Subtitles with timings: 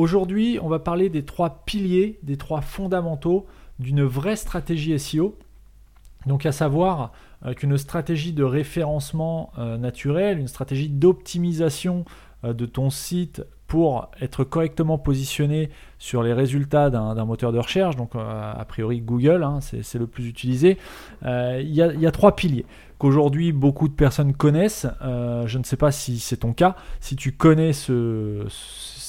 [0.00, 3.44] Aujourd'hui, on va parler des trois piliers, des trois fondamentaux
[3.78, 5.36] d'une vraie stratégie SEO.
[6.24, 7.12] Donc à savoir
[7.44, 12.06] euh, qu'une stratégie de référencement euh, naturel, une stratégie d'optimisation
[12.44, 15.68] euh, de ton site pour être correctement positionné
[15.98, 20.26] sur les résultats d'un moteur de recherche, donc a priori Google, hein, c'est le plus
[20.26, 20.76] utilisé,
[21.22, 22.66] il y, a trois piliers
[22.98, 24.88] qu'aujourd'hui beaucoup de personnes connaissent.
[25.00, 28.44] je ne sais pas si c'est ton cas, si tu connais ce,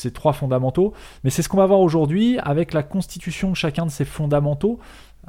[0.01, 0.93] ces trois fondamentaux.
[1.23, 4.79] Mais c'est ce qu'on va voir aujourd'hui avec la constitution de chacun de ces fondamentaux.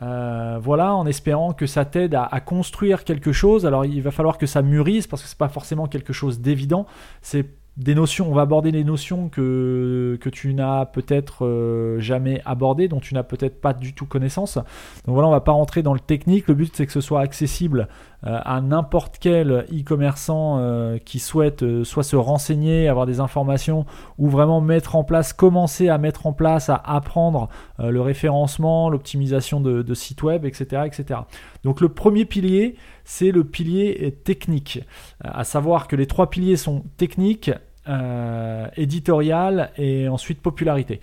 [0.00, 3.66] Euh, voilà, en espérant que ça t'aide à, construire quelque chose.
[3.66, 6.86] Alors il va falloir que ça mûrisse parce que c'est pas forcément quelque chose d'évident.
[7.20, 7.46] C'est
[7.78, 13.00] des notions, on va aborder des notions que, tu n'as peut-être euh, jamais abordées, dont
[13.00, 14.56] tu n'as peut-être pas du tout connaissance.
[14.56, 16.48] Donc voilà, on va pas rentrer dans le technique.
[16.48, 17.88] Le but c'est que ce soit accessible
[18.24, 23.84] à n'importe quel e-commerçant euh, qui souhaite soit se renseigner, avoir des informations,
[24.18, 27.48] ou vraiment mettre en place, commencer à mettre en place, à apprendre
[27.78, 31.20] le référencement, l'optimisation de, sites web, etc., etc.
[31.64, 34.80] Donc le premier pilier, c'est le pilier technique.
[35.24, 37.50] Euh, à savoir que les trois piliers sont technique,
[37.88, 41.00] euh, éditorial et ensuite popularité.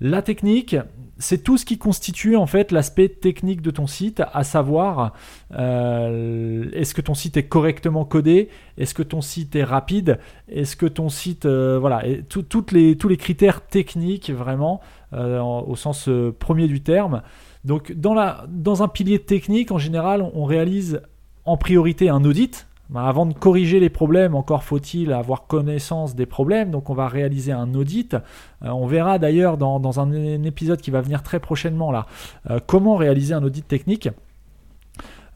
[0.00, 0.76] La technique,
[1.18, 5.14] c'est tout ce qui constitue en fait l'aspect technique de ton site, à savoir
[5.52, 10.76] euh, est-ce que ton site est correctement codé, est-ce que ton site est rapide, est-ce
[10.76, 14.80] que ton site, voilà, toutes les, tous les critères techniques vraiment
[15.12, 17.22] au sens premier du terme.
[17.64, 21.02] Donc dans, la, dans un pilier technique, en général, on réalise
[21.44, 22.67] en priorité un audit.
[22.90, 26.70] Ben, avant de corriger les problèmes, encore faut-il avoir connaissance des problèmes.
[26.70, 28.14] Donc on va réaliser un audit.
[28.14, 30.12] Euh, on verra d'ailleurs dans, un,
[30.44, 32.06] épisode qui va venir très prochainement là,
[32.50, 34.08] euh, comment réaliser un audit technique.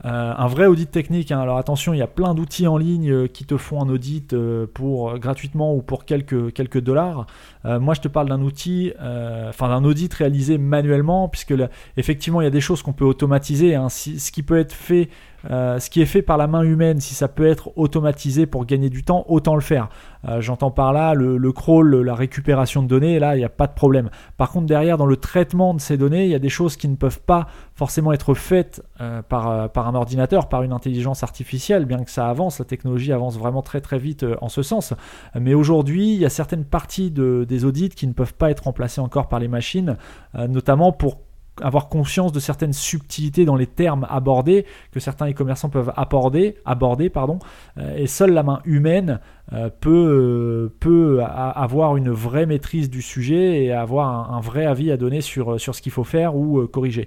[0.04, 1.30] Euh, un vrai audit technique.
[1.30, 1.40] Hein.
[1.40, 4.34] Alors attention, il y a plein d'outils en ligne qui te font un audit
[4.72, 7.26] pour gratuitement ou pour quelques, quelques dollars.
[7.64, 11.54] moi, je te parle d'un outil, enfin d'un audit réalisé manuellement, puisque
[11.96, 13.76] effectivement, il y a des choses qu'on peut automatiser.
[13.76, 13.90] Hein.
[13.90, 15.08] ce qui peut être fait
[15.50, 18.64] euh, ce qui est fait par la main humaine, si ça peut être automatisé pour
[18.64, 19.88] gagner du temps, autant le faire.
[20.28, 23.66] Euh, j'entends par là le, crawl, la récupération de données, là, il n'y a pas
[23.66, 24.10] de problème.
[24.36, 26.88] Par contre, derrière, dans le traitement de ces données, il y a des choses qui
[26.88, 32.04] ne peuvent pas forcément être faites euh, par, un ordinateur, par une intelligence artificielle, bien
[32.04, 34.94] que ça avance, la technologie avance vraiment très très vite en ce sens.
[35.38, 38.64] Mais aujourd'hui, il y a certaines parties de, des audits qui ne peuvent pas être
[38.64, 39.96] remplacées encore par les machines,
[40.34, 41.18] notamment pour
[41.60, 47.96] avoir conscience de certaines subtilités dans les termes abordés que certains e-commerçants peuvent aborder, euh,
[47.96, 49.20] et seule la main humaine
[49.52, 54.96] euh, peut, euh, avoir une vraie maîtrise du sujet et avoir un, vrai avis à
[54.96, 57.06] donner sur ce qu'il faut faire ou corriger.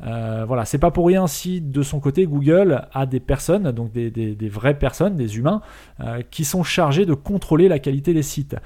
[0.00, 4.48] Voilà, c'est pas pour rien si de son côté Google a des personnes, donc des,
[4.48, 5.62] vraies personnes, des humains,
[6.30, 8.56] qui sont chargés de contrôler la qualité des sites.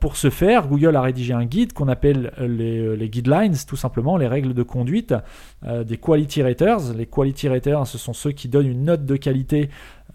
[0.00, 4.26] pour ce faire, Google a rédigé un guide qu'on appelle les, guidelines, tout simplement, les
[4.26, 5.14] règles de conduite
[5.62, 6.92] des quality raters.
[6.96, 9.70] Les quality raters, ce sont ceux qui donnent une note de qualité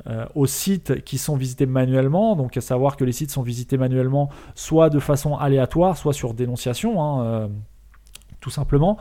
[0.07, 3.77] euh, aux sites qui sont visités manuellement, donc à savoir que les sites sont visités
[3.77, 7.47] manuellement soit de façon aléatoire, soit sur dénonciation, hein, euh,
[8.39, 8.97] tout simplement.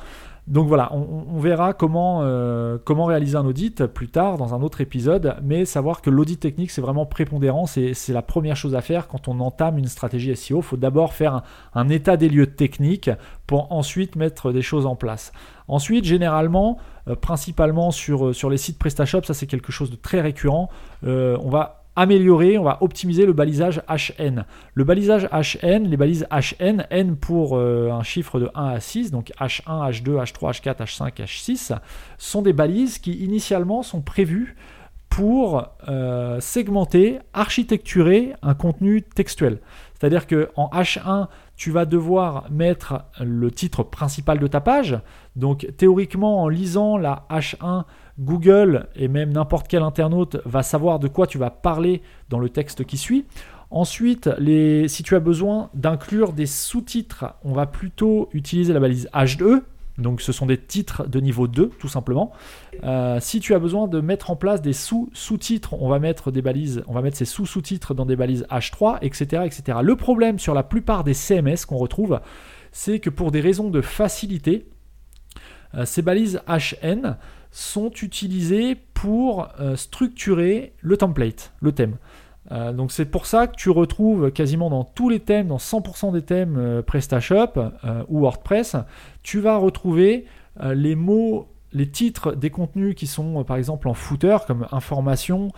[0.49, 4.81] Donc voilà, on, verra comment, euh, comment réaliser un audit plus tard dans un autre
[4.81, 9.09] épisode, mais savoir que l'audit technique c'est vraiment prépondérant, c'est la première chose à faire
[9.09, 10.61] quand on entame une stratégie SEO.
[10.61, 11.43] Il faut d'abord faire
[11.75, 13.11] un, état des lieux techniques
[13.47, 15.33] pour ensuite mettre des choses en place.
[15.69, 16.79] Ensuite, généralement,
[17.09, 20.71] euh, principalement sur, euh, sur les sites PrestaShop, ça c'est quelque chose de très récurrent,
[21.03, 24.45] on va améliorer, on va optimiser le balisage HN.
[24.75, 29.11] Le balisage HN, les balises HN, N pour euh, un chiffre de 1 à 6,
[29.11, 31.77] donc H1, H2, H3, H4, H5, H6,
[32.17, 34.56] sont des balises qui initialement sont prévues
[35.09, 39.59] pour euh, segmenter, architecturer un contenu textuel.
[39.99, 45.01] C'est-à-dire que en H1, tu vas devoir mettre le titre principal de ta page.
[45.35, 47.83] Donc théoriquement, en lisant la H1,
[48.19, 52.49] Google et même n'importe quel internaute va savoir de quoi tu vas parler dans le
[52.49, 53.26] texte qui suit.
[53.70, 54.31] Ensuite,
[54.88, 59.62] si tu as besoin d'inclure des sous-titres, on va plutôt utiliser la balise H2,
[59.99, 62.32] donc ce sont des titres de niveau 2 tout simplement.
[62.85, 66.41] Euh, si tu as besoin de mettre en place des sous-sous-titres, on va mettre des
[66.41, 69.79] balises, on va mettre ces sous-sous-titres dans des balises H3, etc., etc.
[69.82, 72.20] Le problème sur la plupart des CMS qu'on retrouve,
[72.73, 74.69] c'est que pour des raisons de facilité,
[75.85, 77.17] ces balises HN
[77.50, 81.97] sont utilisées pour structurer le template, le thème.
[82.50, 86.12] Euh, donc c'est pour ça que tu retrouves quasiment dans tous les thèmes, dans 100%
[86.12, 88.77] des thèmes euh, PrestaShop euh, ou WordPress,
[89.23, 90.27] tu vas retrouver
[90.75, 95.53] les mots, les titres des contenus qui sont par exemple en footer comme information,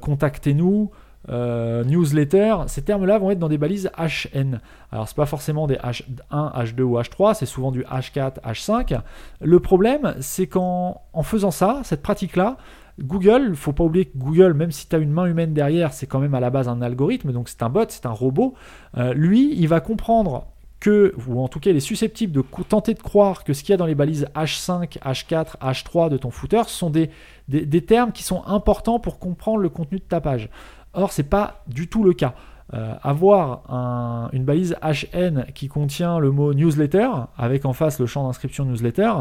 [0.00, 0.92] contactez-nous,
[1.28, 4.60] newsletter, ces termes-là vont être dans des balises HN.
[4.92, 9.00] Alors c'est pas forcément des H1, H2 ou H3, c'est souvent du H4, H5.
[9.40, 12.56] Le problème, c'est qu'en faisant ça, cette pratique-là,
[13.00, 16.06] Google, faut pas oublier que Google, même si tu as une main humaine derrière, c'est
[16.06, 18.54] quand même à la base un algorithme, donc c'est un bot, c'est un robot.
[18.96, 20.46] Euh, lui, il va comprendre
[20.78, 23.70] que, ou en tout cas il est susceptible de tenter de croire que ce qu'il
[23.70, 27.10] y a dans les balises H5, H4, H3 de ton footer sont des,
[27.48, 30.50] des, termes qui sont importants pour comprendre le contenu de ta page.
[30.94, 32.34] Or, c'est pas du tout le cas.
[32.72, 38.26] Euh, avoir une balise HN qui contient le mot newsletter, avec en face le champ
[38.26, 39.12] d'inscription newsletter,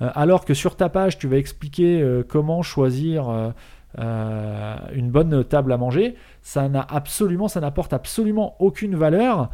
[0.00, 3.52] euh, alors que sur ta page tu vas expliquer euh, comment choisir
[3.98, 9.50] une bonne table à manger, ça n'a absolument, ça n'apporte absolument aucune valeur.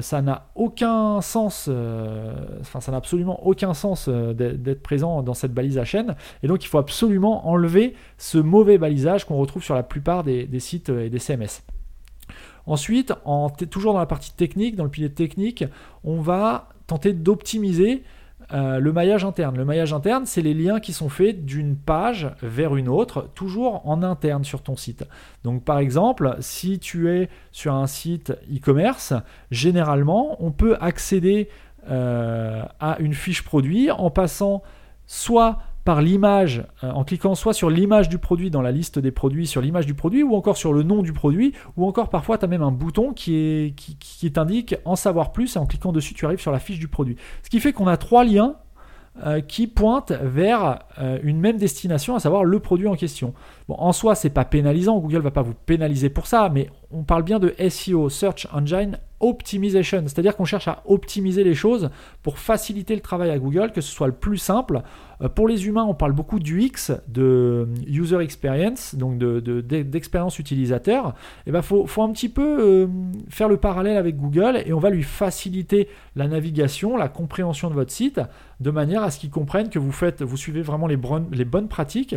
[0.00, 1.68] Ça n'a aucun sens,
[2.60, 6.68] enfin ça n'a absolument aucun sens d'être présent dans cette balise HN, et donc il
[6.68, 11.18] faut absolument enlever ce mauvais balisage qu'on retrouve sur la plupart des sites et des
[11.18, 11.62] CMS.
[12.66, 15.64] Ensuite, en toujours dans la partie technique, dans le pilier technique,
[16.02, 18.04] on va tenter d'optimiser
[18.54, 19.56] euh, le maillage interne.
[19.56, 23.86] Le maillage interne, c'est les liens qui sont faits d'une page vers une autre, toujours
[23.88, 25.04] en interne sur ton site.
[25.42, 29.12] Donc par exemple, si tu es sur un site e-commerce,
[29.50, 31.48] généralement, on peut accéder
[31.90, 34.62] euh, à une fiche produit en passant
[35.06, 39.10] soit par l'image, euh, en cliquant soit sur l'image du produit dans la liste des
[39.10, 42.38] produits, sur l'image du produit, ou encore sur le nom du produit, ou encore parfois
[42.38, 46.14] tu as même un bouton qui, qui t'indique en savoir plus, et en cliquant dessus
[46.14, 47.16] tu arrives sur la fiche du produit.
[47.42, 48.56] Ce qui fait qu'on a trois liens
[49.24, 53.32] euh, qui pointent vers euh, une même destination, à savoir le produit en question.
[53.68, 57.04] Bon, en soi, c'est pas pénalisant, Google va pas vous pénaliser pour ça, mais on
[57.04, 61.90] parle bien de SEO, Search Engine Optimization, c'est-à-dire qu'on cherche à optimiser les choses
[62.22, 64.82] pour faciliter le travail à Google, que ce soit le plus simple.
[65.22, 70.40] Euh, pour les humains, on parle beaucoup du X, de User Experience, donc d'expérience de,
[70.40, 71.08] utilisateur.
[71.08, 72.86] Et eh ben faut, un petit peu euh,
[73.30, 77.74] faire le parallèle avec Google et on va lui faciliter la navigation, la compréhension de
[77.74, 78.20] votre site,
[78.60, 80.96] de manière à ce qu'il comprenne que vous faites, vous suivez vraiment les
[81.44, 82.16] bonnes pratiques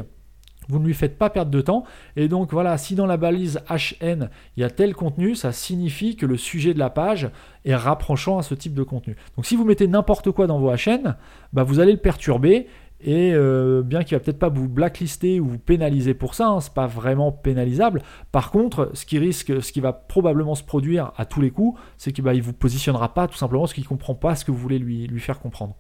[0.70, 1.84] vous ne lui faites pas perdre de temps.
[2.16, 6.16] Et donc voilà, si dans la balise HN, il y a tel contenu, ça signifie
[6.16, 7.30] que le sujet de la page
[7.66, 9.16] est rapprochant à ce type de contenu.
[9.36, 11.16] Donc si vous mettez n'importe quoi dans vos HN,
[11.54, 12.68] bah vous allez le perturber.
[13.00, 16.60] Et euh, bien qu'il va peut-être pas vous blacklister ou vous pénaliser pour ça, hein,
[16.60, 18.02] c'est pas vraiment pénalisable.
[18.32, 21.80] Par contre, ce qui risque, ce qui va probablement se produire à tous les coups,
[21.98, 24.52] c'est qu'il bah, ne vous positionnera pas tout simplement parce qu'il comprend pas ce que
[24.52, 25.76] vous voulez lui, lui faire comprendre.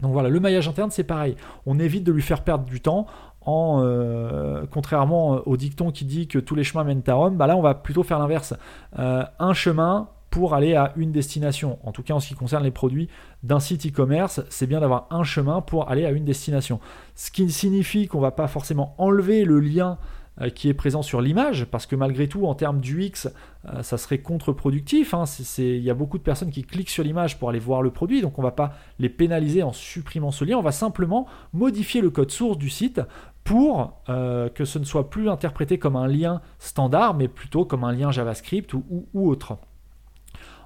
[0.00, 1.34] Donc voilà, le maillage interne, c'est pareil.
[1.66, 3.06] On évite de lui faire perdre du temps
[3.50, 7.56] euh, contrairement au dicton qui dit que tous les chemins mènent à Rome, bah là
[7.56, 8.54] on va plutôt faire l'inverse.
[8.98, 11.78] Euh, un chemin pour aller à une destination.
[11.82, 13.08] En tout cas en ce qui concerne les produits
[13.42, 16.80] d'un site e-commerce, c'est bien d'avoir un chemin pour aller à une destination.
[17.14, 19.98] Ce qui signifie qu'on va pas forcément enlever le lien
[20.40, 23.28] euh, qui est présent sur l'image, parce que malgré tout, en termes du X,
[23.66, 25.12] euh, ça serait contre-productif.
[25.12, 25.24] Hein.
[25.58, 28.20] Il y a beaucoup de personnes qui cliquent sur l'image pour aller voir le produit,
[28.20, 32.00] donc on ne va pas les pénaliser en supprimant ce lien, on va simplement modifier
[32.00, 33.00] le code source du site
[33.48, 37.82] pour euh, que ce ne soit plus interprété comme un lien standard, mais plutôt comme
[37.82, 39.56] un lien JavaScript ou, autre.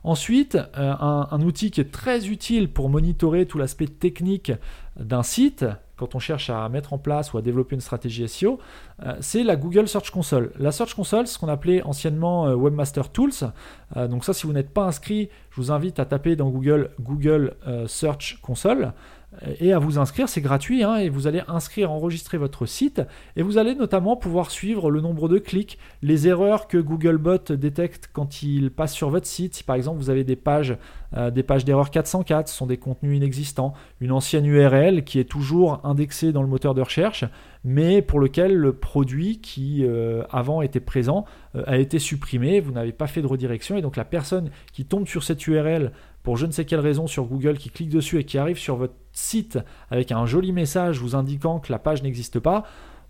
[0.03, 4.51] Ensuite, un, un, outil qui est très utile pour monitorer tout l'aspect technique
[4.97, 5.65] d'un site,
[6.03, 8.59] quand on cherche à mettre en place ou à développer une stratégie SEO,
[9.05, 10.53] euh, c'est la Google Search Console.
[10.59, 13.53] La Search Console, ce qu'on appelait anciennement euh, Webmaster Tools.
[13.97, 16.91] Euh, donc ça, si vous n'êtes pas inscrit, je vous invite à taper dans Google
[16.99, 17.55] Google
[17.87, 18.93] Search Console
[19.61, 23.03] et à vous inscrire, c'est gratuit, hein, et vous allez inscrire, enregistrer votre site,
[23.37, 28.11] et vous allez notamment pouvoir suivre le nombre de clics, les erreurs que Googlebot détecte
[28.13, 29.55] quand il passe sur votre site.
[29.55, 30.77] Si par exemple vous avez des pages,
[31.17, 35.25] euh, des pages d'erreur 404, ce sont des contenus inexistants, une ancienne URL qui est
[35.25, 37.25] toujours indexée dans le moteur de recherche,
[37.65, 41.25] mais pour lequel le produit qui euh, avant était présent
[41.55, 44.85] euh, a été supprimé, vous n'avez pas fait de redirection, et donc la personne qui
[44.85, 48.19] tombe sur cette URL pour je ne sais quelle raison sur Google, qui clique dessus
[48.19, 49.59] et qui arrive sur votre site
[49.91, 52.65] avec un joli message vous indiquant que la page n'existe pas,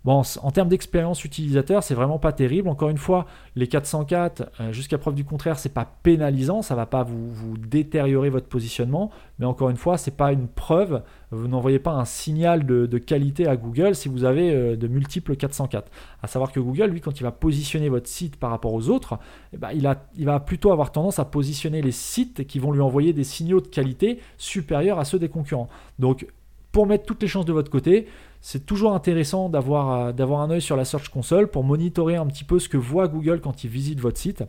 [0.05, 2.67] Bon, en termes d'expérience utilisateur, c'est vraiment pas terrible.
[2.67, 6.85] Encore une fois, les 404, euh, jusqu'à preuve du contraire, c'est pas pénalisant, ça va
[6.85, 9.11] pas vous, détériorer votre positionnement.
[9.39, 11.03] Mais encore une fois, c'est pas une preuve.
[11.31, 15.37] Vous n'envoyez pas un signal de, qualité à Google si vous avez euh, de multiples
[15.37, 15.89] 404.
[16.21, 19.19] À savoir que Google, lui, quand il va positionner votre site par rapport aux autres,
[19.53, 22.81] eh ben, il, il va plutôt avoir tendance à positionner les sites qui vont lui
[22.81, 25.69] envoyer des signaux de qualité supérieurs à ceux des concurrents.
[25.97, 26.27] Donc,
[26.73, 28.07] pour mettre toutes les chances de votre côté,
[28.41, 32.25] c'est toujours intéressant d'avoir, euh, d'avoir un œil sur la Search Console pour monitorer un
[32.25, 34.43] petit peu ce que voit Google quand il visite votre site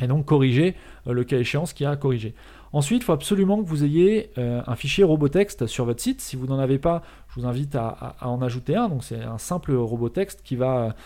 [0.00, 0.74] et donc corriger
[1.06, 2.34] euh, le cas échéant ce qu'il y a à corriger.
[2.72, 6.22] Ensuite, il faut absolument que vous ayez euh, un fichier robotext sur votre site.
[6.22, 8.90] Si vous n'en avez pas, je vous invite à, en ajouter un.
[9.02, 10.96] C'est un simple robotext qui va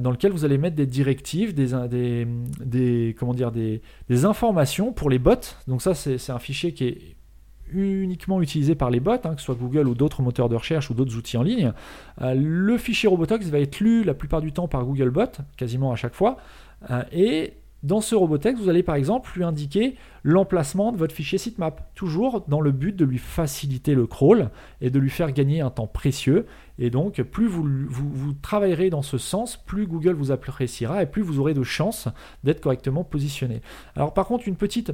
[0.00, 5.34] dans lequel vous allez mettre des directives, des, comment dire, des informations pour les bots.
[5.68, 7.16] Donc ça, c'est un fichier qui est
[7.72, 10.90] uniquement utilisé par les bots, hein, que ce soit Google ou d'autres moteurs de recherche
[10.90, 11.72] ou d'autres outils en ligne.
[12.20, 15.96] Euh, le fichier Robotex va être lu la plupart du temps par Googlebot, quasiment à
[15.96, 16.38] chaque fois.
[16.90, 21.38] Euh, et dans ce Robotex, vous allez par exemple lui indiquer l'emplacement de votre fichier
[21.38, 24.50] sitemap, toujours dans le but de lui faciliter le crawl
[24.82, 26.46] et de lui faire gagner un temps précieux.
[26.78, 31.38] Et donc, plus vous travaillerez dans ce sens, plus Google vous appréciera et plus vous
[31.38, 32.08] aurez de chances
[32.44, 33.62] d'être correctement positionné.
[33.96, 34.92] Alors par contre, une petite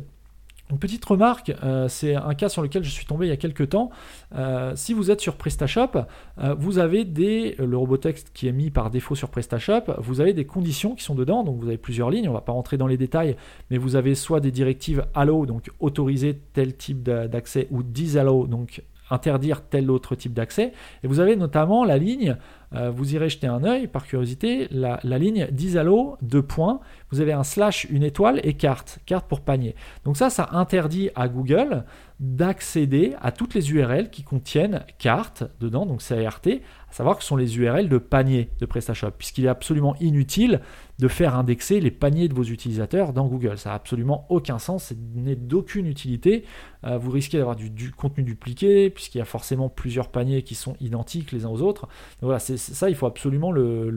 [0.71, 3.37] une petite remarque, euh, c'est un cas sur lequel je suis tombé il y a
[3.37, 3.91] quelques temps.
[4.35, 6.05] Euh, si vous êtes sur PrestaShop,
[6.39, 10.33] euh, vous avez des, le robotext qui est mis par défaut sur PrestaShop, vous avez
[10.33, 12.77] des conditions qui sont dedans, donc vous avez plusieurs lignes, on ne va pas rentrer
[12.77, 13.37] dans les détails,
[13.71, 18.83] mais vous avez soit des directives allow, donc autoriser tel type d'accès, ou disallow, donc
[19.11, 20.73] interdire tel autre type d'accès.
[21.03, 22.37] Et vous avez notamment la ligne,
[22.75, 26.81] euh, vous irez jeter un œil par curiosité, la, ligne disallo, deux points,
[27.11, 29.75] vous avez un slash, une étoile et carte, carte pour panier.
[30.05, 31.85] Donc ça, ça interdit à Google
[32.19, 36.41] d'accéder à toutes les URL qui contiennent carte dedans, donc CART,
[36.89, 40.61] à savoir que ce sont les URL de panier de PrestaShop, puisqu'il est absolument inutile
[40.99, 43.59] de faire indexer les paniers de vos utilisateurs dans Google.
[43.59, 46.45] Ça n'a absolument aucun sens, ce n'est d'aucune utilité.
[46.85, 50.77] Euh, vous risquez d'avoir du, contenu dupliqué, puisqu'il y a forcément plusieurs paniers qui sont
[50.81, 51.89] identiques les uns aux autres.
[52.23, 53.91] Voilà, c'est, ça, il faut absolument le,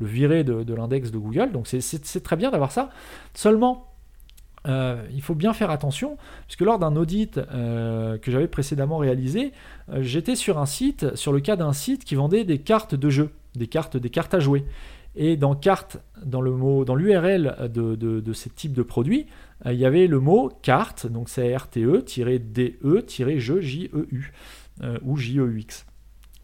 [0.00, 1.52] virer de l'index de Google.
[1.52, 2.90] Donc c'est très bien d'avoir ça.
[3.34, 3.89] Seulement,
[4.68, 9.52] euh, il faut bien faire attention, puisque lors d'un audit euh, que j'avais précédemment réalisé,
[9.90, 13.10] euh, j'étais sur un site, sur le cas d'un site qui vendait des cartes de
[13.10, 14.66] jeu, des cartes, des cartes à jouer.
[15.16, 19.26] Et dans carte, dans le mot, dans l'URL de, de, de, ces types de produits,
[19.64, 24.32] il y avait le mot carte, donc c'est RTE-DE-jeu J-E-U
[25.02, 25.84] ou J-E-U-X.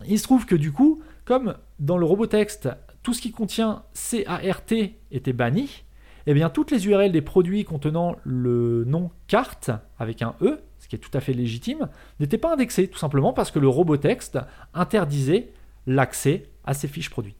[0.08, 2.68] Il se trouve que du coup, comme dans le robotext,
[3.04, 5.84] tout ce qui contient C-A-R-T était banni,
[6.26, 10.88] eh bien toutes les URL des produits contenant le nom carte avec un E, ce
[10.88, 11.88] qui est tout à fait légitime,
[12.20, 14.38] n'étaient pas indexées, tout simplement parce que le robotext
[14.74, 15.52] interdisait
[15.86, 17.36] l'accès à ces fiches produits.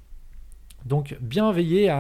[0.85, 1.93] Donc bien veiller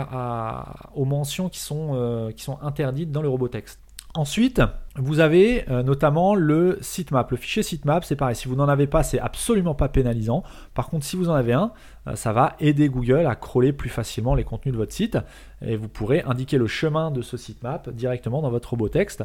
[0.94, 3.80] aux mentions qui sont, euh, qui sont interdites dans le robotext.
[4.16, 4.62] Ensuite,
[4.96, 7.30] vous avez euh, notamment le sitemap.
[7.30, 8.34] Le fichier sitemap, c'est pareil.
[8.34, 10.42] Si vous n'en avez pas, c'est absolument pas pénalisant.
[10.72, 11.72] Par contre, si vous en avez un,
[12.08, 15.18] euh, ça va aider Google à crawler plus facilement les contenus de votre site.
[15.60, 19.22] Et vous pourrez indiquer le chemin de ce sitemap directement dans votre robot texte.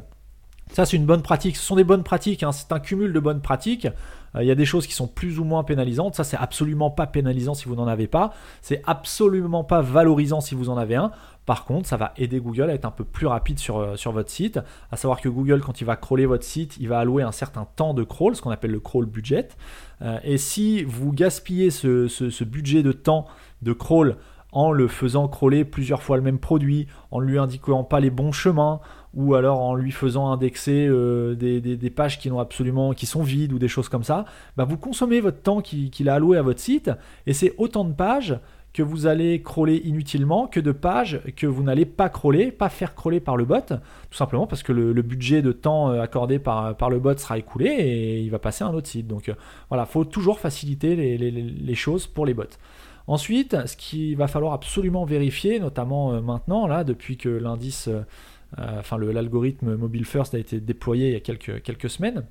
[0.74, 1.58] Ça, c'est une bonne pratique.
[1.58, 2.44] Ce sont des bonnes pratiques.
[2.44, 2.52] Hein.
[2.52, 3.88] C'est un cumul de bonnes pratiques.
[4.36, 6.16] Euh, il y a des choses qui sont plus ou moins pénalisantes.
[6.16, 8.34] Ça, c'est absolument pas pénalisant si vous n'en avez pas.
[8.62, 11.12] C'est absolument pas valorisant si vous en avez un.
[11.46, 14.30] Par contre, ça va aider Google à être un peu plus rapide sur, euh, votre
[14.30, 14.60] site.
[14.92, 17.68] À savoir que Google, quand il va crawler votre site, il va allouer un certain
[17.76, 19.50] temps de crawl, ce qu'on appelle le crawl budget.
[20.02, 23.26] Euh, et si vous gaspillez ce, ce budget de temps
[23.62, 24.18] de crawl
[24.52, 28.32] en le faisant crawler plusieurs fois le même produit, en lui indiquant pas les bons
[28.32, 28.82] chemins,
[29.14, 33.60] ou alors en lui faisant indexer euh, des, pages qui, absolument, qui sont vides ou
[33.60, 34.26] des choses comme ça,
[34.58, 36.92] bah vous consommez votre temps qu'il a alloué à votre site,
[37.28, 38.40] et c'est autant de pages
[38.74, 42.96] que vous allez crawler inutilement que de pages que vous n'allez pas crawler, pas faire
[42.96, 46.78] crawler par le bot, tout simplement parce que le, budget de temps euh, accordé par,
[46.78, 49.08] par, le bot sera écoulé et il va passer à un autre site.
[49.08, 49.34] Donc euh,
[49.68, 52.44] voilà, il faut toujours faciliter les choses pour les bots.
[53.08, 57.90] Ensuite, ce qu'il va falloir absolument vérifier, notamment euh, maintenant, là, depuis que l'indice,
[58.58, 62.26] enfin l'algorithme Mobile First a été déployé il y a quelques, semaines,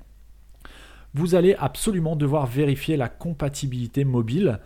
[1.13, 4.59] vous allez absolument devoir vérifier la compatibilité mobile,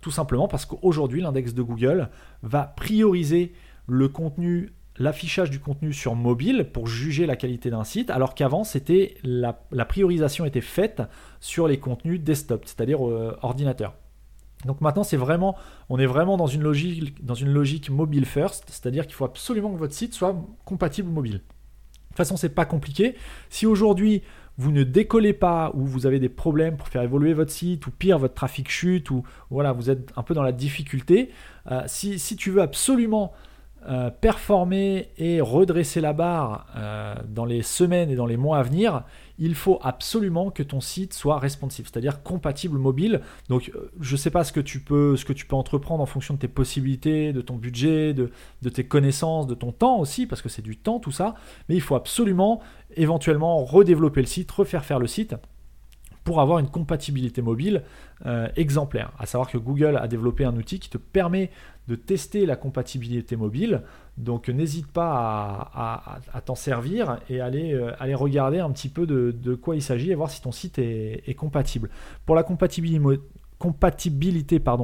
[0.00, 2.08] tout simplement parce qu'aujourd'hui, l'index de Google
[2.42, 3.52] va prioriser
[4.98, 9.60] l'affichage du contenu sur mobile pour juger la qualité d'un site, alors qu'avant c'était la,
[9.72, 11.02] la, priorisation était faite
[11.40, 13.94] sur les contenus desktop, c'est-à-dire ordinateur.
[14.64, 15.56] Donc maintenant, c'est vraiment,
[15.88, 19.70] on est vraiment dans une logique, dans une logique mobile first, c'est-à-dire qu'il faut absolument
[19.72, 20.34] que votre site soit
[20.64, 21.34] compatible mobile.
[21.34, 21.38] De
[22.08, 23.14] toute façon, c'est pas compliqué.
[23.50, 24.22] Si aujourd'hui
[24.58, 27.90] vous ne décollez pas, ou vous avez des problèmes pour faire évoluer votre site, ou
[27.90, 31.30] pire, votre trafic chute, ou voilà, vous êtes un peu dans la difficulté,
[31.70, 33.34] euh, si, si, tu veux absolument
[33.88, 38.62] euh, performer et redresser la barre euh, dans les semaines et dans les mois à
[38.62, 39.04] venir,
[39.38, 43.20] il faut absolument que ton site soit responsive, c'est-à-dire compatible mobile.
[43.48, 45.14] Donc euh, je ne sais pas ce que, tu peux,
[45.52, 48.30] entreprendre en fonction de tes possibilités, de ton budget, de,
[48.62, 51.34] de tes connaissances, de ton temps aussi, parce que c'est du temps tout ça,
[51.68, 52.60] mais il faut absolument
[52.96, 55.34] éventuellement redévelopper le site, refaire faire le site
[56.26, 57.84] pour avoir une compatibilité mobile
[58.26, 59.12] euh, exemplaire.
[59.18, 61.50] À savoir que Google a développé un outil qui te permet
[61.86, 63.82] de tester la compatibilité mobile.
[64.16, 69.76] Donc n'hésite pas à, t'en servir et aller, euh, regarder un petit peu de, quoi
[69.76, 71.90] il s'agit et voir si ton site est, compatible.
[72.24, 73.20] Pour la compatibilité,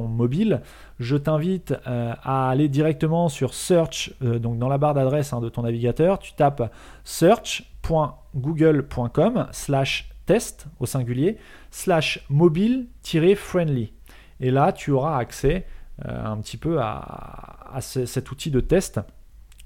[0.07, 0.61] mobile,
[0.99, 5.49] je t'invite euh, à aller directement sur search, donc dans la barre d'adresse hein, de
[5.49, 6.71] ton navigateur, tu tapes
[7.03, 11.37] search.google.com slash test au singulier,
[11.71, 13.93] slash mobile-friendly.
[14.39, 15.65] Et là, tu auras accès
[16.05, 18.99] euh, un petit peu à, cet outil de test.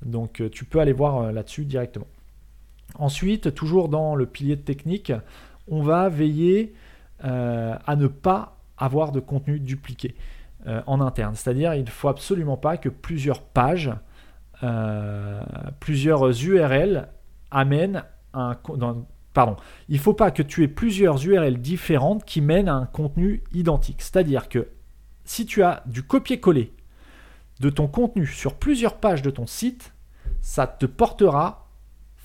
[0.03, 2.07] Donc euh, tu peux aller voir là-dessus directement.
[2.95, 5.13] Ensuite, toujours dans le pilier de technique,
[5.67, 6.73] on va veiller
[7.19, 10.15] à ne pas avoir de contenu dupliqué
[10.67, 11.35] euh, en interne.
[11.35, 13.91] C'est-à-dire, il ne faut absolument pas que plusieurs pages,
[14.63, 15.41] euh,
[15.81, 17.09] plusieurs URL
[17.51, 18.57] amènent un...
[19.33, 19.55] pardon,
[19.89, 24.01] il faut pas que tu aies plusieurs URL différentes qui mènent à un contenu identique.
[24.01, 24.69] C'est-à-dire que
[25.25, 26.73] si tu as du copier-coller
[27.59, 29.93] de ton contenu sur plusieurs pages de ton site,
[30.41, 31.63] ça te portera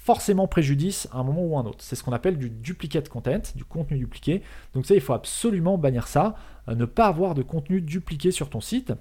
[0.08, 1.84] forcément préjudice à un moment ou à un autre.
[1.84, 4.42] C'est ce qu'on appelle du duplicate content, du contenu dupliqué.
[4.72, 6.34] Donc ça, il faut absolument bannir ça,
[6.68, 8.94] euh, ne pas avoir de contenu dupliqué sur ton site.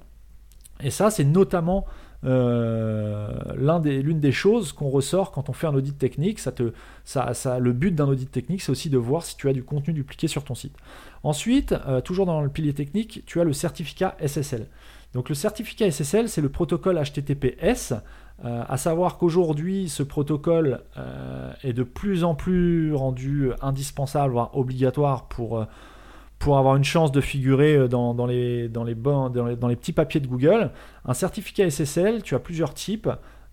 [0.82, 1.86] Et ça, c'est notamment
[2.24, 6.40] euh, l'une des, choses qu'on ressort quand on fait un audit technique.
[6.46, 10.28] Le but d'un audit technique, c'est aussi de voir si tu as du contenu dupliqué
[10.28, 10.76] sur ton site.
[11.24, 14.68] Ensuite, euh, toujours dans le pilier technique, tu as le certificat SSL.
[15.14, 17.94] Donc le certificat SSL, c'est le protocole HTTPS
[18.46, 20.82] euh, à savoir qu'aujourd'hui, ce protocole
[21.64, 25.66] est de plus en plus rendu indispensable, voire obligatoire pour,
[26.40, 30.20] pour avoir une chance de figurer dans, dans les, dans, les, dans, les, petits papiers
[30.20, 30.72] de Google.
[31.06, 33.10] Un certificat SSL, tu as plusieurs types.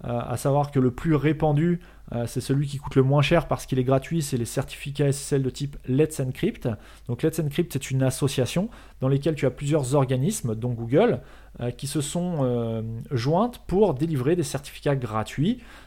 [0.06, 1.80] Euh, à savoir que le plus répandu,
[2.12, 5.10] euh, c'est celui qui coûte le moins cher parce qu'il est gratuit, c'est les certificats
[5.10, 6.68] SSL de type Let's Encrypt.
[7.08, 8.68] Donc Let's Encrypt, c'est une association
[9.00, 11.20] dans laquelle tu as plusieurs organismes, dont Google,
[11.60, 15.83] euh, qui se sont jointes pour délivrer des certificats gratuits euh,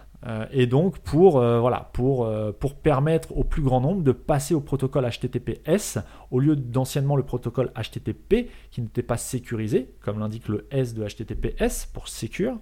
[0.51, 4.55] et donc pour, euh, voilà, pour, euh, pour permettre au plus grand nombre de passer
[4.55, 5.99] au protocole HTTPS
[6.31, 11.05] au lieu d'anciennement le protocole HTTP qui n'était pas sécurisé, comme l'indique le S de
[11.05, 12.57] HTTPS pour secure.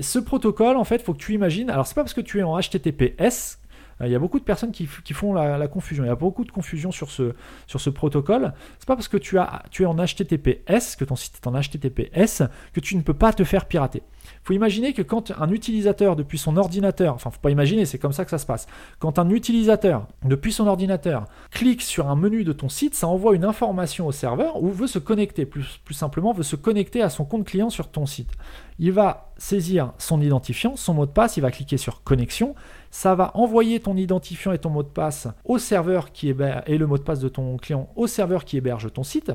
[0.00, 2.42] ce protocole, en fait, faut que tu imagines, alors c'est pas parce que tu es
[2.42, 3.60] en HTTPS
[4.00, 6.04] il y a beaucoup de personnes qui, font la, confusion.
[6.04, 7.34] Il y a beaucoup de confusion sur ce,
[7.66, 8.52] sur ce protocole.
[8.78, 11.52] C'est pas parce que tu, as, tu es en HTTPS, que ton site est en
[11.52, 14.02] HTTPS, que tu ne peux pas te faire pirater
[14.44, 18.12] faut imaginer que quand un utilisateur, depuis son ordinateur, enfin, faut pas imaginer, c'est comme
[18.12, 18.66] ça que ça se passe.
[18.98, 23.34] Quand un utilisateur, depuis son ordinateur, clique sur un menu de ton site, ça envoie
[23.34, 27.08] une information au serveur ou veut se connecter, plus, plus simplement, veut se connecter à
[27.08, 28.30] son compte client sur ton site.
[28.78, 32.54] Il va saisir son identifiant, son mot de passe, il va cliquer sur connexion.
[32.90, 36.76] Ça va envoyer ton identifiant et ton mot de passe au serveur qui héberge, et
[36.76, 39.32] le mot de passe de ton client au serveur qui héberge ton site.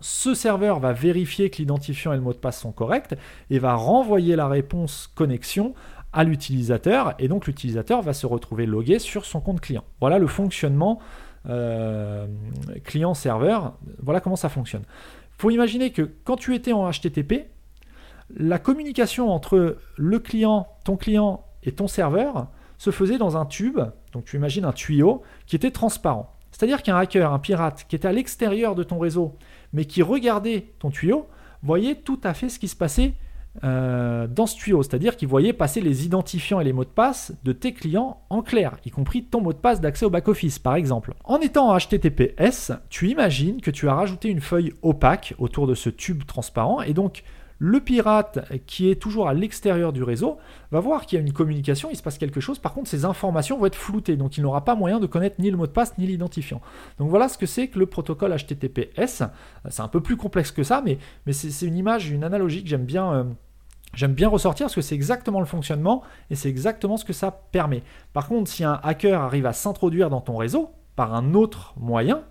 [0.00, 3.14] Ce serveur va vérifier que l'identifiant et le mot de passe sont corrects
[3.50, 5.74] et va renvoyer la réponse connexion
[6.12, 9.84] à l'utilisateur et donc l'utilisateur va se retrouver logué sur son compte client.
[10.00, 11.00] Voilà le fonctionnement
[11.48, 12.26] euh,
[12.84, 13.74] client-serveur.
[14.02, 14.82] Voilà comment ça fonctionne.
[14.82, 17.46] Il faut imaginer que quand tu étais en HTTP,
[18.36, 23.80] la communication entre le client, ton client et ton serveur se faisait dans un tube,
[24.12, 26.34] donc tu imagines un tuyau qui était transparent.
[26.50, 29.36] C'est-à-dire qu'un hacker, un pirate qui était à l'extérieur de ton réseau
[29.72, 31.28] mais qui regardait ton tuyau,
[31.62, 33.14] voyait tout à fait ce qui se passait
[33.64, 37.32] euh, dans ce tuyau, c'est-à-dire qu'il voyait passer les identifiants et les mots de passe
[37.42, 40.76] de tes clients en clair, y compris ton mot de passe d'accès au back-office par
[40.76, 41.14] exemple.
[41.24, 45.74] En étant en HTTPS, tu imagines que tu as rajouté une feuille opaque autour de
[45.74, 47.24] ce tube transparent et donc
[47.60, 50.38] le pirate qui est toujours à l'extérieur du réseau
[50.72, 52.58] va voir qu'il y a une communication, il se passe quelque chose.
[52.58, 55.50] Par contre, ces informations vont être floutées, donc il n'aura pas moyen de connaître ni
[55.50, 56.62] le mot de passe ni l'identifiant.
[56.98, 59.24] Donc voilà ce que c'est que le protocole HTTPS.
[59.68, 60.98] C'est un peu plus complexe que ça, mais,
[61.32, 63.12] c'est une image, une analogie que j'aime bien.
[63.12, 63.24] Euh,
[63.92, 67.30] j'aime bien ressortir parce que c'est exactement le fonctionnement et c'est exactement ce que ça
[67.30, 67.82] permet.
[68.14, 72.22] Par contre, si un hacker arrive à s'introduire dans ton réseau par un autre moyen,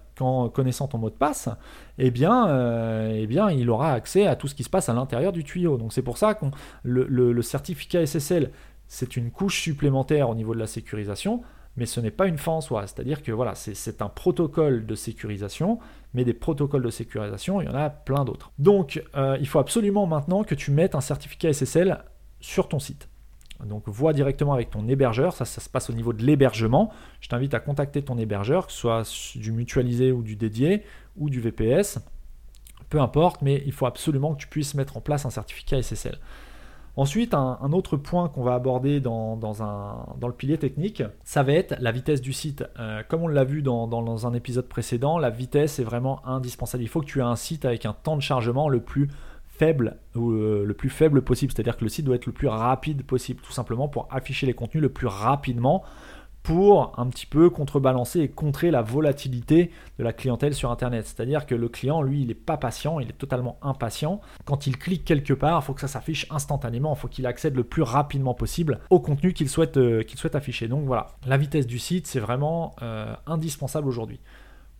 [0.53, 1.49] connaissant ton mot de passe,
[1.97, 4.93] eh bien, euh, eh bien, il aura accès à tout ce qui se passe à
[4.93, 5.77] l'intérieur du tuyau.
[5.77, 6.45] Donc c'est pour ça que
[6.83, 8.51] le, le, certificat SSL,
[8.87, 11.41] c'est une couche supplémentaire au niveau de la sécurisation,
[11.77, 12.85] mais ce n'est pas une fin en soi.
[12.87, 15.79] C'est-à-dire que voilà, c'est un protocole de sécurisation,
[16.13, 18.51] mais des protocoles de sécurisation, il y en a plein d'autres.
[18.59, 22.03] Donc, euh, il faut absolument maintenant que tu mettes un certificat SSL
[22.41, 23.09] sur ton site.
[23.65, 26.91] Donc vois directement avec ton hébergeur, ça, se passe au niveau de l'hébergement.
[27.19, 30.83] Je t'invite à contacter ton hébergeur, que ce soit du mutualisé ou du dédié
[31.17, 31.99] ou du VPS,
[32.89, 36.17] peu importe, mais il faut absolument que tu puisses mettre en place un certificat SSL.
[36.95, 39.39] Ensuite, un, autre point qu'on va aborder dans,
[40.21, 42.65] le pilier technique, ça va être la vitesse du site.
[42.77, 46.83] Euh, comme on l'a vu dans, un épisode précédent, la vitesse est vraiment indispensable.
[46.83, 49.07] Il faut que tu aies un site avec un temps de chargement le plus
[49.59, 51.51] faible ou euh, le plus faible possible.
[51.53, 54.53] C'est-à-dire que le site doit être le plus rapide possible, tout simplement pour afficher les
[54.53, 55.83] contenus le plus rapidement
[56.41, 61.05] pour un petit peu contrebalancer et contrer la volatilité de la clientèle sur Internet.
[61.05, 64.21] C'est-à-dire que le client, lui, il n'est pas patient, il est totalement impatient.
[64.45, 67.55] Quand il clique quelque part, il faut que ça s'affiche instantanément, il faut qu'il accède
[67.55, 70.67] le plus rapidement possible au contenu qu'il souhaite, euh, qu'il souhaite afficher.
[70.69, 74.19] Donc voilà, la vitesse du site, c'est vraiment euh, indispensable aujourd'hui.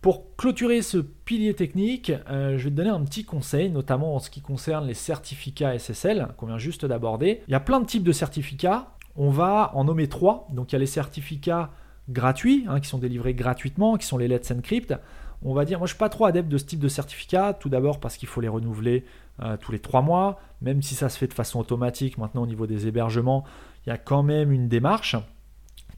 [0.00, 4.18] Pour clôturer ce pilier technique, euh, je vais te donner un petit conseil, notamment en
[4.18, 7.42] ce qui concerne les certificats SSL qu'on vient juste d'aborder.
[7.48, 8.94] Il y a plein de types de certificats.
[9.16, 10.48] On va en nommer trois.
[10.52, 11.70] Donc il y a les certificats
[12.08, 14.94] gratuits, hein, qui sont délivrés gratuitement, qui sont les Let's Encrypt.
[15.42, 17.68] On va dire, moi je suis pas trop adepte de ce type de certificat, tout
[17.68, 19.04] d'abord parce qu'il faut les renouveler
[19.42, 22.46] euh, tous les trois mois, même si ça se fait de façon automatique maintenant au
[22.46, 23.44] niveau des hébergements,
[23.84, 25.16] il y a quand même une démarche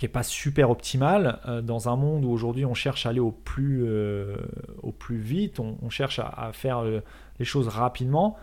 [0.02, 3.30] qui pas super optimale euh, dans un monde où aujourd'hui on cherche à aller au
[3.30, 4.36] plus, euh,
[4.82, 7.00] au plus vite, on, cherche à, faire euh,
[7.38, 8.36] les choses rapidement.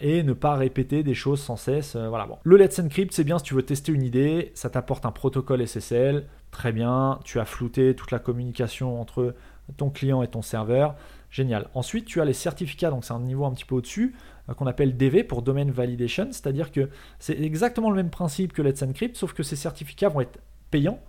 [0.00, 1.94] et ne pas répéter des choses sans cesse.
[1.94, 2.38] voilà, bon.
[2.44, 5.66] Le Let's Encrypt, c'est bien si tu veux tester une idée, ça t'apporte un protocole
[5.66, 9.34] SSL, très bien, tu as flouté toute la communication entre
[9.76, 10.94] ton client et ton serveur,
[11.30, 11.68] génial.
[11.74, 14.14] Ensuite, tu as les certificats, donc c'est un niveau un petit peu au-dessus,
[14.56, 16.88] qu'on appelle DV pour Domain Validation, c'est-à-dire que
[17.18, 20.38] c'est exactement le même principe que Let's Encrypt, sauf que ces certificats vont être
[20.70, 21.00] payants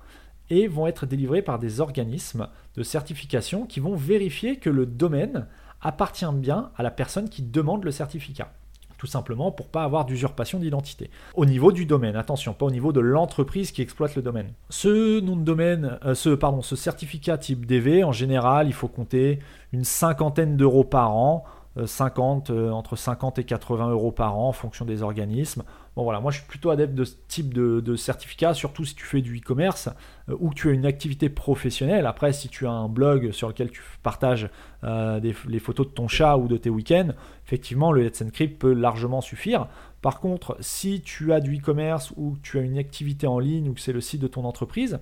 [0.50, 5.48] et vont être délivrés par des organismes de certification qui vont vérifier que le domaine
[5.82, 8.52] appartient bien à la personne qui demande le certificat.
[8.98, 11.10] Tout simplement pour pas avoir d'usurpation d'identité.
[11.34, 14.54] Au niveau du domaine, attention, pas au niveau de l'entreprise qui exploite le domaine.
[14.70, 18.88] Ce nom de domaine, euh, ce, pardon, ce certificat type DV, en général, il faut
[18.88, 19.40] compter
[19.74, 21.46] une cinquantaine d'euros par an
[21.86, 25.64] 50, euh, euh, entre 50 et 80 euros par an en fonction des organismes.
[25.96, 29.06] Bon voilà, moi je suis plutôt adepte de ce type de, certificat, surtout si tu
[29.06, 29.90] fais du e-commerce
[30.30, 32.06] euh, ou que tu as une activité professionnelle.
[32.06, 34.50] Après, si tu as un blog sur lequel tu partages
[34.84, 37.10] les photos de ton chat ou de tes week-ends,
[37.46, 39.68] effectivement le Let's Encrypt peut largement suffire.
[40.02, 43.70] Par contre, si tu as du e-commerce ou que tu as une activité en ligne
[43.70, 45.00] ou que c'est le site de ton entreprise,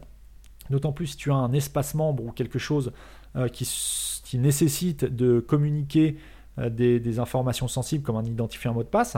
[0.70, 2.92] d'autant plus si tu as un espace membre ou quelque chose
[3.54, 3.64] qui,
[4.26, 6.18] qui nécessite de communiquer
[6.60, 9.18] euh, des, informations sensibles comme un identifiant mot de passe,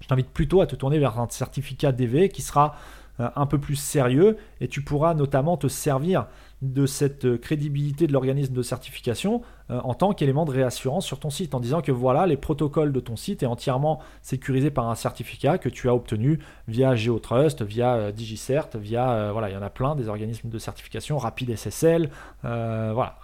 [0.00, 2.76] je t'invite plutôt à te tourner vers un certificat DV qui sera
[3.20, 6.26] euh, un peu plus sérieux et tu pourras notamment te servir
[6.62, 11.30] de cette crédibilité de l'organisme de certification euh, en tant qu'élément de réassurance sur ton
[11.30, 14.94] site en disant que voilà les protocoles de ton site est entièrement sécurisé par un
[14.94, 19.70] certificat que tu as obtenu via GeoTrust, via DigiCert, via voilà il y en a
[19.70, 22.10] plein des organismes de certification Rapid SSL,
[22.42, 23.18] voilà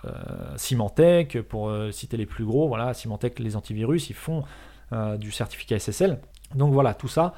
[0.57, 4.45] Symantec pour citer les plus gros voilà Symantec les antivirus ils font
[5.19, 6.21] du certificat SSL
[6.55, 7.35] donc voilà tout ça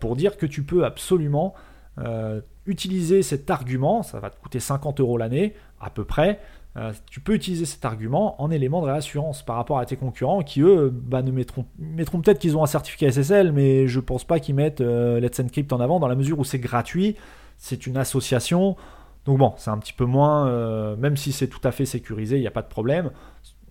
[0.00, 1.54] pour dire que tu peux absolument
[1.98, 6.40] euh, utiliser cet argument, ça va te coûter 50 euros l'année à peu près,
[6.76, 10.42] euh, tu peux utiliser cet argument en élément de réassurance par rapport à tes concurrents
[10.42, 14.24] qui eux bah, ne mettront, mettront peut-être qu'ils ont un certificat SSL, mais je pense
[14.24, 17.16] pas qu'ils mettent euh, Let's Encrypt en avant dans la mesure où c'est gratuit,
[17.56, 18.76] c'est une association.
[19.24, 22.42] Donc bon, c'est un petit peu moins, même si c'est tout à fait sécurisé, il
[22.42, 23.10] n'y a pas de problème.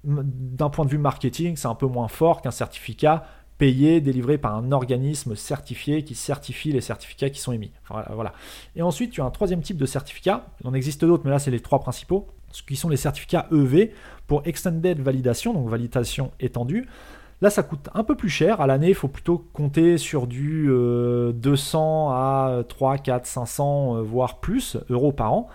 [0.03, 3.23] D'un point de vue marketing, c'est un peu moins fort qu'un certificat
[3.57, 7.71] payé, délivré par un organisme certifié qui certifie les certificats qui sont émis.
[7.89, 8.33] voilà.
[8.75, 10.47] Et ensuite, tu as un troisième type de certificat.
[10.61, 13.47] Il en existe d'autres, mais là, c'est les trois principaux, ce qui sont les certificats
[13.51, 13.91] EV
[14.27, 16.87] pour Extended Validation, donc validation étendue.
[17.41, 18.61] Là, ça coûte un peu plus cher.
[18.61, 24.39] À l'année, il faut plutôt compter sur du 200 euh, à 3, 4, 500, voire
[24.39, 25.49] plus euros par an.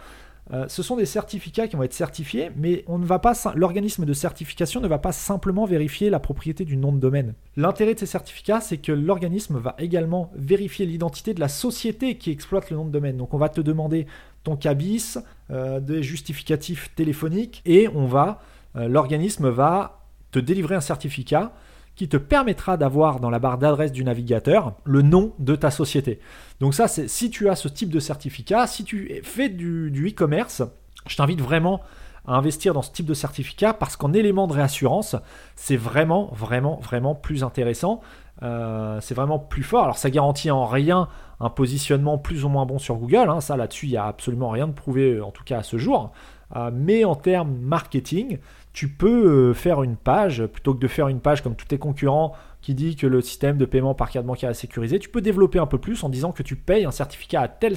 [0.53, 4.05] Euh, ce sont des certificats qui vont être certifiés, mais on ne va pas, l'organisme
[4.05, 7.35] de certification ne va pas simplement vérifier la propriété du nom de domaine.
[7.57, 12.31] L'intérêt de ces certificats, c'est que l'organisme va également vérifier l'identité de la société qui
[12.31, 13.17] exploite le nom de domaine.
[13.17, 14.07] Donc on va te demander
[14.43, 15.19] ton cabis,
[15.51, 20.01] euh, des justificatifs téléphoniques, et euh, l'organisme va
[20.33, 21.53] te délivrer un certificat
[22.01, 26.19] qui te permettra d'avoir dans la barre d'adresse du navigateur le nom de ta société.
[26.59, 30.63] Donc ça, c'est si tu as ce type de certificat, si tu fais du, e-commerce,
[31.07, 31.83] je t'invite vraiment
[32.27, 35.15] à investir dans ce type de certificat parce qu'en élément de réassurance,
[35.57, 38.01] c'est vraiment, vraiment, vraiment plus intéressant.
[38.43, 39.85] Euh, c'est vraiment plus fort.
[39.85, 41.07] Alors ça garantit en rien
[41.39, 43.29] un positionnement plus ou moins bon sur Google.
[43.29, 43.43] Hein.
[43.43, 46.13] Ça là-dessus, il n'y a absolument rien de prouvé, en tout cas à ce jour.
[46.57, 48.39] Euh, mais en termes marketing,
[48.73, 51.79] tu peux euh, faire une page, plutôt que de faire une page comme tous tes
[51.79, 55.23] concurrents qui dit que le système de paiement par carte bancaire est sécurisé, tu peux
[55.23, 57.75] développer un peu plus en disant que tu payes un certificat à tel,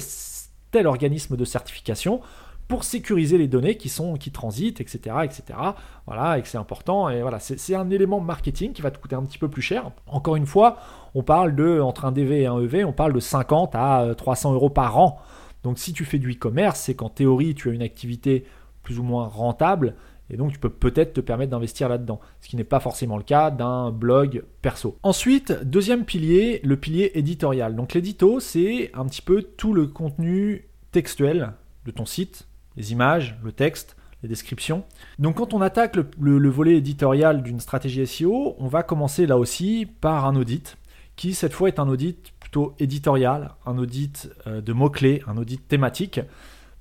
[0.86, 2.20] organisme de certification
[2.68, 5.58] pour sécuriser les données qui sont qui transitent, etc., etc.
[6.06, 7.08] Voilà, et que c'est important.
[7.08, 9.90] Et voilà, c'est un élément marketing qui va te coûter un petit peu plus cher.
[10.06, 10.78] Encore une fois,
[11.14, 14.54] on parle de entre un DV et un EV, on parle de 50 à 300
[14.54, 15.18] euros par an.
[15.62, 18.44] Donc si tu fais du e-commerce, c'est qu'en théorie tu as une activité
[18.82, 19.94] plus ou moins rentable
[20.30, 23.22] et donc tu peux peut-être te permettre d'investir là-dedans, ce qui n'est pas forcément le
[23.22, 24.98] cas d'un blog perso.
[25.02, 27.76] Ensuite, deuxième pilier, le pilier éditorial.
[27.76, 31.52] Donc l'édito, c'est un petit peu tout le contenu textuel
[31.84, 34.84] de ton site, les images, le texte, les descriptions.
[35.18, 39.86] Donc quand on attaque le, volet éditorial d'une stratégie SEO, on va commencer là aussi
[40.00, 40.78] par un audit,
[41.16, 45.68] qui cette fois est un audit plutôt éditorial, un audit euh, de mots-clés, un audit
[45.68, 46.20] thématique,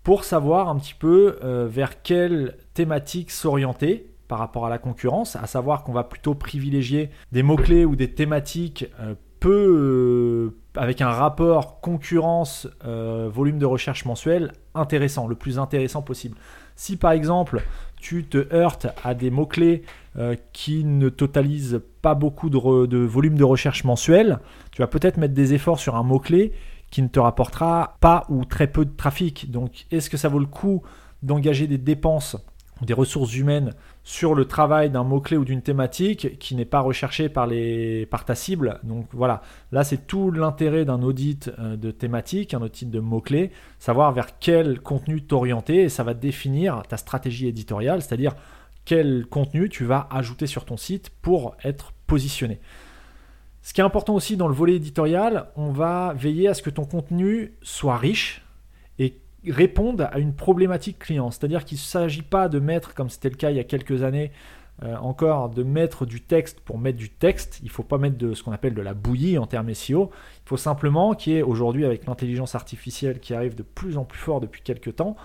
[0.04, 5.36] pour savoir un petit peu euh, vers quelle thématique s'orienter par rapport à la concurrence,
[5.36, 11.10] à savoir qu'on va plutôt privilégier des mots-clés ou des thématiques euh, peu avec un
[11.10, 16.38] rapport concurrence volume de recherche mensuel intéressant, le plus intéressant possible.
[16.76, 17.62] Si par exemple
[18.04, 19.84] tu te heurtes à des mots-clés
[20.18, 24.40] euh, qui ne totalisent pas beaucoup de, volume de recherche mensuel,
[24.72, 26.52] tu vas peut-être mettre des efforts sur un mot-clé
[26.94, 29.50] qui ne te rapportera pas ou très peu de trafic.
[29.50, 30.84] Donc est-ce que ça vaut le coup
[31.24, 32.38] d'engager des dépenses
[32.82, 37.30] des ressources humaines sur le travail d'un mot-clé ou d'une thématique qui n'est pas recherché
[37.30, 38.80] par, les, par ta cible?
[38.84, 43.50] Donc voilà, là c'est tout l'intérêt d'un audit euh, de thématique, un audit de mots-clés,
[43.80, 48.36] savoir vers quel contenu t'orienter et ça va définir ta stratégie éditoriale, c'est-à-dire
[48.86, 52.60] quel contenu tu vas ajouter sur ton site pour être positionné.
[53.64, 56.70] Ce qui est important aussi dans le volet éditorial, on va veiller à ce que
[56.70, 58.46] ton contenu soit riche
[59.00, 61.32] et répondent à une problématique client.
[61.32, 64.04] C'est-à-dire qu'il ne s'agit pas de mettre, comme c'était le cas il y a quelques
[64.04, 64.32] années,
[64.84, 67.60] euh, encore de mettre du texte pour mettre du texte.
[67.62, 70.12] Il ne faut pas mettre de ce qu'on appelle de la bouillie en termes SEO.
[70.46, 74.04] Il faut simplement qu'il y ait aujourd'hui avec l'intelligence artificielle qui arrive de plus en
[74.04, 75.16] plus fort depuis quelques temps,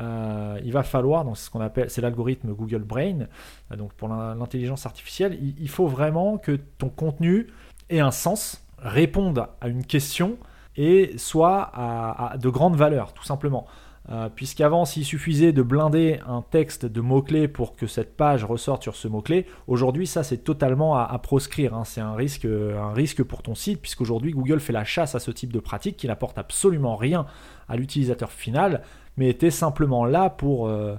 [0.00, 3.26] euh, il va falloir, donc c'est ce qu'on appelle, c'est l'algorithme Google Brain,
[3.70, 7.48] euh, donc pour l'intelligence artificielle, il, faut vraiment que ton contenu
[7.90, 10.38] ait un sens, réponde à une question
[10.76, 13.66] et soit à, de grande valeur, tout simplement.
[14.10, 18.82] Euh, puisqu'avant, s'il suffisait de blinder un texte de mots-clés pour que cette page ressorte
[18.82, 21.74] sur ce mot-clé, aujourd'hui, ça, c'est totalement à, proscrire.
[21.74, 21.84] Hein.
[21.84, 25.30] C'est un risque, un risque pour ton site, puisqu'aujourd'hui, Google fait la chasse à ce
[25.30, 27.26] type de pratique qui n'apporte absolument rien
[27.68, 28.82] à l'utilisateur final,
[29.16, 30.68] mais était simplement là pour...
[30.68, 30.96] Euh,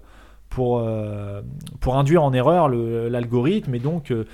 [0.53, 1.41] pour, euh,
[1.79, 4.25] pour induire en erreur l'algorithme et donc euh,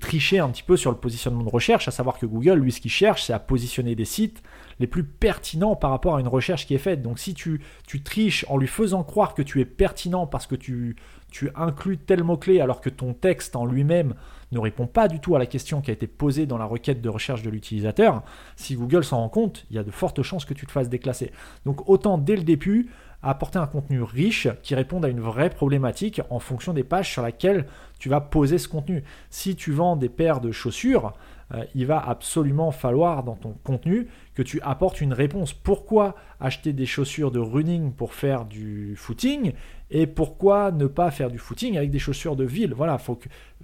[0.00, 2.80] tricher un petit peu sur le positionnement de recherche, à savoir que Google, lui, ce
[2.80, 4.42] qu'il cherche, c'est à positionner des sites
[4.80, 7.00] les plus pertinents par rapport à une recherche qui est faite.
[7.00, 10.56] Donc si tu, tu triches en lui faisant croire que tu es pertinent parce que
[10.56, 10.96] tu,
[11.30, 14.14] tu inclus tel mot-clé alors que ton texte en lui-même
[14.50, 17.00] ne répond pas du tout à la question qui a été posée dans la requête
[17.00, 18.24] de recherche de l'utilisateur,
[18.56, 20.88] si Google s'en rend compte, il y a de fortes chances que tu te fasses
[20.88, 21.30] déclasser.
[21.66, 22.88] Donc autant dès le début
[23.22, 27.24] apporter un contenu riche qui réponde à une vraie problématique en fonction des pages sur
[27.24, 27.66] lesquelles
[27.98, 29.02] tu vas poser ce contenu.
[29.30, 31.14] Si tu vends des paires de chaussures,
[31.54, 35.52] euh, il va absolument falloir dans ton contenu que tu apportes une réponse.
[35.52, 39.52] Pourquoi acheter des chaussures de running pour faire du footing
[39.90, 42.74] et pourquoi ne pas faire du footing avec des chaussures de ville?
[42.74, 43.18] Voilà, il faut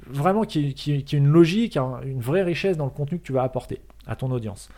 [0.06, 3.42] vraiment qu'il y, ait une logique, une vraie richesse dans le contenu que tu vas
[3.42, 4.70] apporter à ton audience.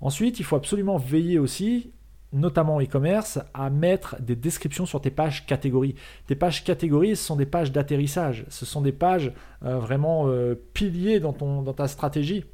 [0.00, 1.92] Ensuite, il faut absolument veiller aussi
[2.32, 5.94] notamment e-commerce, à mettre des descriptions sur tes pages catégories.
[6.26, 8.44] Tes pages catégories, ce sont des pages d'atterrissage.
[8.48, 9.32] Ce sont des pages
[9.64, 11.32] euh, vraiment euh, piliers dans,
[11.72, 12.44] ta stratégie.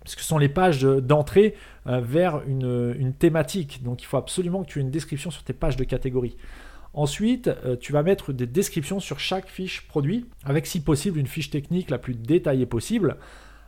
[0.00, 1.54] Parce que ce sont les pages d'entrée
[1.86, 3.82] euh, vers une, une, thématique.
[3.82, 6.36] Donc il faut absolument que tu aies une description sur tes pages de catégories.
[6.94, 11.48] Ensuite, tu vas mettre des descriptions sur chaque fiche produit, avec si possible une fiche
[11.48, 13.16] technique la plus détaillée possible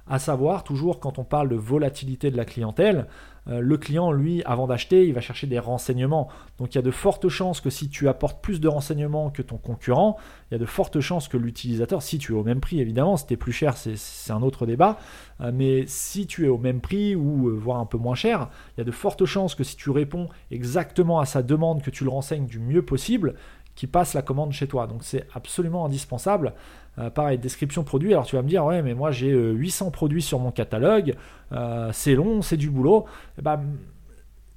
[0.06, 3.06] à savoir toujours quand on parle de volatilité de la clientèle,
[3.48, 6.28] euh, le client, lui, avant d'acheter, il va chercher des renseignements.
[6.58, 9.42] Donc il y a de fortes chances que si tu apportes plus de renseignements que
[9.42, 10.16] ton concurrent,
[10.50, 13.16] il y a de fortes chances que l'utilisateur, si tu es au même prix évidemment,
[13.16, 14.98] si tu es plus cher, c'est un autre débat,
[15.40, 18.48] euh, mais si tu es au même prix ou euh, voire un peu moins cher,
[18.76, 21.90] il y a de fortes chances que si tu réponds exactement à sa demande, que
[21.90, 23.34] tu le renseignes du mieux possible,
[23.74, 24.86] qu'il passe la commande chez toi.
[24.86, 26.54] Donc c'est absolument indispensable.
[26.98, 28.12] Euh, pareil, description produit.
[28.12, 31.14] Alors tu vas me dire, ouais, mais moi j'ai 800 euh, produits sur mon catalogue,
[31.52, 33.06] euh, c'est long, c'est du boulot.
[33.38, 33.60] Eh ben,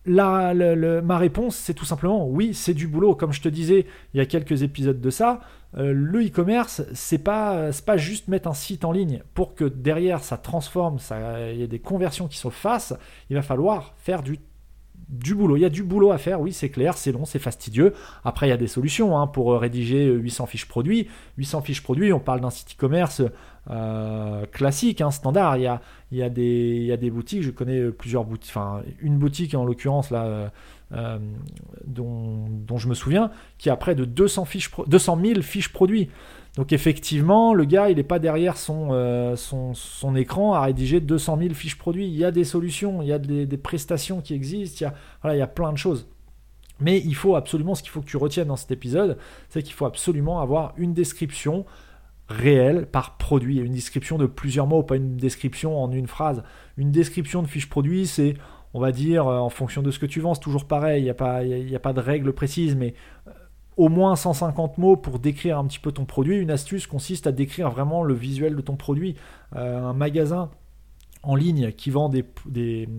[0.06, 3.15] ma réponse, c'est tout simplement oui, c'est du boulot.
[3.15, 5.41] Comme je te disais il y a quelques épisodes de ça,
[5.73, 9.21] le e-commerce, c'est pas, pas juste mettre un site en ligne.
[9.34, 10.97] Pour que derrière ça transforme,
[11.52, 12.93] il y ait des conversions qui se fassent,
[13.30, 14.39] il va falloir faire du
[15.10, 15.56] du boulot.
[15.56, 17.93] Il y a du boulot à faire, oui, c'est clair, c'est long, c'est fastidieux.
[18.26, 21.08] Après, il y a des solutions hein, pour rédiger 800 fiches produits.
[21.38, 23.22] 800 fiches produits, on parle d'un site e-commerce
[23.70, 25.58] euh, classique, hein, standard.
[25.58, 25.63] Il
[26.12, 30.52] y, a, des, boutiques, je connais plusieurs boutiques, enfin, une boutique en l'occurrence, là,
[30.93, 31.20] euh,
[31.86, 36.10] dont, dont, je me souviens, qui a près de 200, fiches, 200 000 fiches produits.
[36.58, 41.54] Donc effectivement, le gars, il n'est pas derrière euh, son, écran à rédiger 200 000
[41.54, 42.08] fiches produits.
[42.08, 44.93] Il y a des solutions, il y a des, prestations qui existent, il y, a,
[45.22, 46.08] voilà, il y a plein de choses.
[46.80, 49.76] Mais il faut absolument, ce qu'il faut que tu retiennes dans cet épisode, c'est qu'il
[49.76, 51.63] faut absolument avoir une description
[52.28, 56.41] réelle par produit, une description de plusieurs mots, pas une description en une phrase.
[56.76, 58.34] Une description de fiche produit, c'est,
[58.74, 61.06] on va dire, euh, en fonction de ce que tu vends, c'est toujours pareil, il
[61.06, 62.96] n'y a, pas, a pas de règle précise, mais
[63.28, 63.32] euh,
[63.77, 66.37] au moins 150 mots pour décrire un petit peu ton produit.
[66.37, 69.15] Une astuce consiste à décrire vraiment le visuel de ton produit.
[69.55, 70.49] Euh, un magasin
[71.23, 72.89] en ligne qui vend des, des,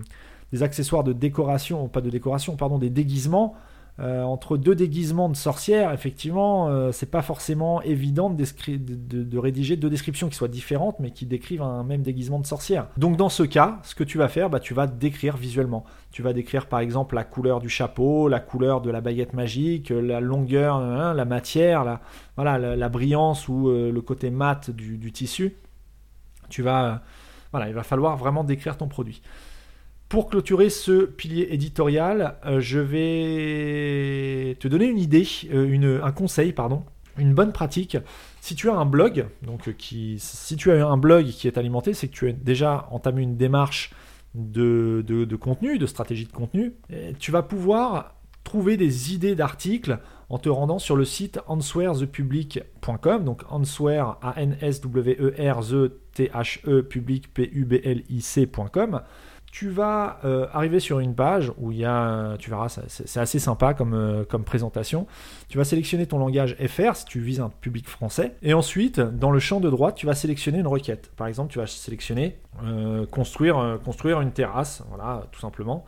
[0.62, 3.54] accessoires de décoration, pas de décoration, pardon, des déguisements,
[4.00, 9.90] euh, entre deux déguisements de sorcières, effectivement, euh, c'est pas forcément évident de, rédiger deux
[9.90, 12.86] descriptions qui soient différentes, mais qui décrivent un même déguisement de sorcière.
[12.96, 15.84] Donc dans ce cas, ce que tu vas faire, bah, tu vas décrire visuellement.
[16.12, 19.90] Tu vas décrire par exemple la couleur du chapeau, la couleur de la baguette magique,
[19.90, 22.00] la longueur, hein, la matière, la,
[22.36, 25.56] voilà, la, brillance ou euh, le côté mat du, du, tissu.
[26.48, 27.02] Tu vas,
[27.50, 29.22] voilà, il va falloir vraiment décrire ton produit.
[30.08, 36.52] Pour clôturer ce pilier éditorial, euh, je vais te donner une idée, euh, un conseil,
[36.52, 36.82] pardon,
[37.18, 37.98] une bonne pratique.
[38.40, 41.58] Si tu as un blog, donc euh, qui, si tu as un blog qui est
[41.58, 43.92] alimenté, c'est que tu as déjà entamé une démarche
[44.34, 45.04] de,
[45.38, 46.72] contenu, de stratégie de contenu.
[47.18, 49.98] tu vas pouvoir trouver des idées d'articles
[50.30, 55.60] en te rendant sur le site answerthepublic.com, donc answer a n s w e r
[56.14, 59.02] t h e public p u b l i c.com
[59.50, 63.38] tu vas euh, arriver sur une page où il y a, tu verras, c'est assez
[63.38, 65.06] sympa comme, euh, comme présentation.
[65.48, 68.34] Tu vas sélectionner ton langage FR si tu vises un public français.
[68.42, 71.10] Et ensuite, dans le champ de droite, tu vas sélectionner une requête.
[71.16, 73.80] Par exemple, tu vas sélectionner euh, construire,
[74.20, 75.84] une terrasse, voilà, tout simplement.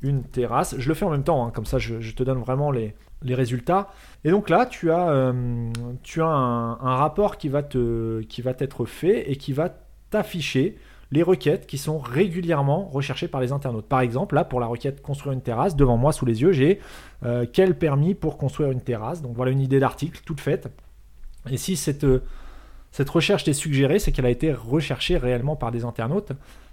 [0.00, 0.74] Une terrasse.
[0.78, 3.88] Je le fais en même temps, hein, comme ça je, te donne vraiment les, résultats.
[4.24, 5.72] Et donc là, tu as, un,
[6.20, 9.70] un, rapport qui va, te, qui va être fait et qui va
[10.10, 10.78] t'afficher
[11.14, 13.86] les requêtes qui sont régulièrement recherchées par les internautes.
[13.86, 16.80] Par exemple, là, pour la requête construire une terrasse, devant moi, sous les yeux, j'ai
[17.24, 19.22] euh, quel permis pour construire une terrasse?
[19.22, 20.68] Donc voilà une idée d'article toute faite.
[21.48, 22.24] Et si cette, euh,
[22.90, 26.32] cette recherche t'est suggérée, c'est qu'elle a été recherchée réellement par des internautes.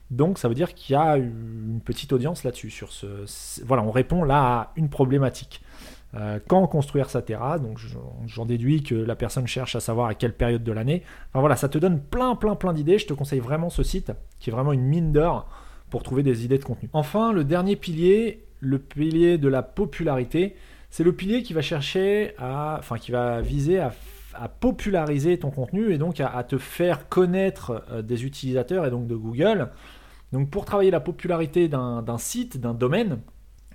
[0.10, 2.72] Donc ça veut dire qu'il y a une petite audience là-dessus.
[2.72, 5.62] Sur ce, voilà, on répond là à une problématique.
[6.13, 7.62] Euh, quand construire sa terrasse.
[7.62, 7.80] Donc
[8.26, 11.04] j'en déduis que la personne cherche à savoir à quelle période de l'année.
[11.30, 12.97] Enfin voilà, ça te donne plein plein plein d'idées.
[12.97, 15.47] Je te conseille vraiment ce site qui est vraiment une mine d'or
[15.89, 16.89] pour trouver des idées de contenu.
[16.91, 20.56] Enfin, le dernier pilier, le pilier de la popularité,
[20.89, 23.93] c'est le pilier qui va chercher à, enfin qui va viser à,
[24.60, 29.15] populariser ton contenu et donc à, te faire connaître euh, des utilisateurs et donc de
[29.15, 29.69] Google.
[30.34, 33.19] Donc pour travailler la popularité d'un site, d'un domaine,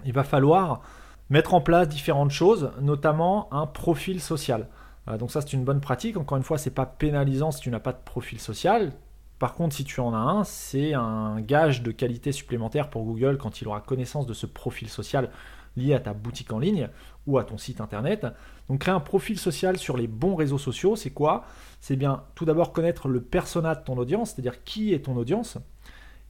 [0.05, 0.83] il va falloir
[1.29, 4.69] Mettre en place différentes choses, notamment un profil social.
[5.09, 6.17] Euh, donc ça c'est une bonne pratique.
[6.17, 8.93] Encore une fois, c'est pas pénalisant si tu n'as pas de profil social.
[9.39, 13.37] Par contre, si tu en as un, c'est un gage de qualité supplémentaire pour Google
[13.37, 15.31] quand il aura connaissance de ce profil social
[15.77, 16.89] lié à ta boutique en ligne
[17.27, 18.27] ou à ton site internet.
[18.69, 21.45] Donc créer un profil social sur les bons réseaux sociaux, c'est quoi?
[21.81, 25.59] C'est bien tout d'abord connaître le persona de ton audience, c'est-à-dire qui est ton audience.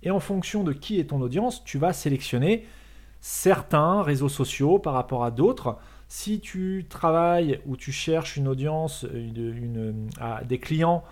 [0.02, 2.66] Et en fonction de qui est ton audience, tu vas sélectionner
[3.20, 5.78] certains réseaux sociaux par rapport à d'autres.
[6.08, 11.02] Si tu travailles ou tu cherches une audience, des clients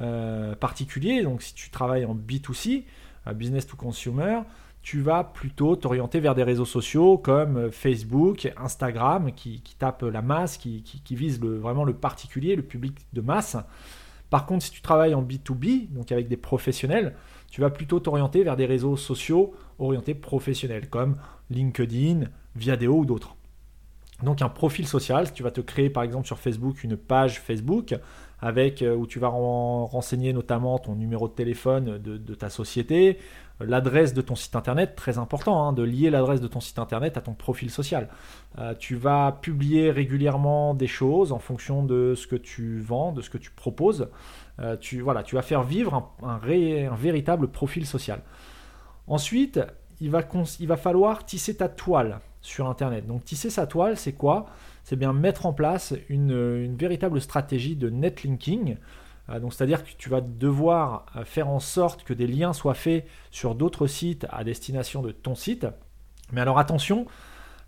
[0.00, 2.84] euh, particuliers, donc si tu travailles en B2C,
[3.34, 4.40] business to consumer,
[4.84, 10.20] tu vas plutôt t'orienter vers des réseaux sociaux comme Facebook, Instagram, qui, qui tapent la
[10.20, 13.56] masse, qui, qui, visent vraiment le particulier, le public de masse.
[14.28, 17.14] Par contre, si tu travailles en B2B, donc avec des professionnels,
[17.50, 21.16] tu vas plutôt t'orienter vers des réseaux sociaux orientés professionnels, comme
[21.50, 22.24] LinkedIn,
[22.56, 23.36] Viadeo ou d'autres.
[24.22, 27.94] Donc un profil social, tu vas te créer par exemple sur Facebook une page Facebook
[28.40, 33.18] avec euh, où tu vas renseigner notamment ton numéro de téléphone de, ta société,
[33.58, 37.16] l'adresse de ton site internet, très important hein, de lier l'adresse de ton site internet
[37.16, 38.08] à ton profil social.
[38.58, 43.22] Euh, tu vas publier régulièrement des choses en fonction de ce que tu vends, de
[43.22, 44.08] ce que tu proposes.
[44.60, 48.22] Euh, tu, voilà, tu vas faire vivre un, véritable profil social.
[49.06, 49.60] Ensuite,
[50.04, 53.06] il va, falloir tisser ta toile sur Internet.
[53.06, 54.46] Donc tisser sa toile, c'est quoi?
[54.82, 58.76] C'est bien mettre en place une, véritable stratégie de netlinking.
[59.30, 62.74] Euh, donc c'est-à-dire que tu vas devoir euh, faire en sorte que des liens soient
[62.74, 65.66] faits sur d'autres sites à destination de ton site.
[66.32, 67.06] Mais alors attention,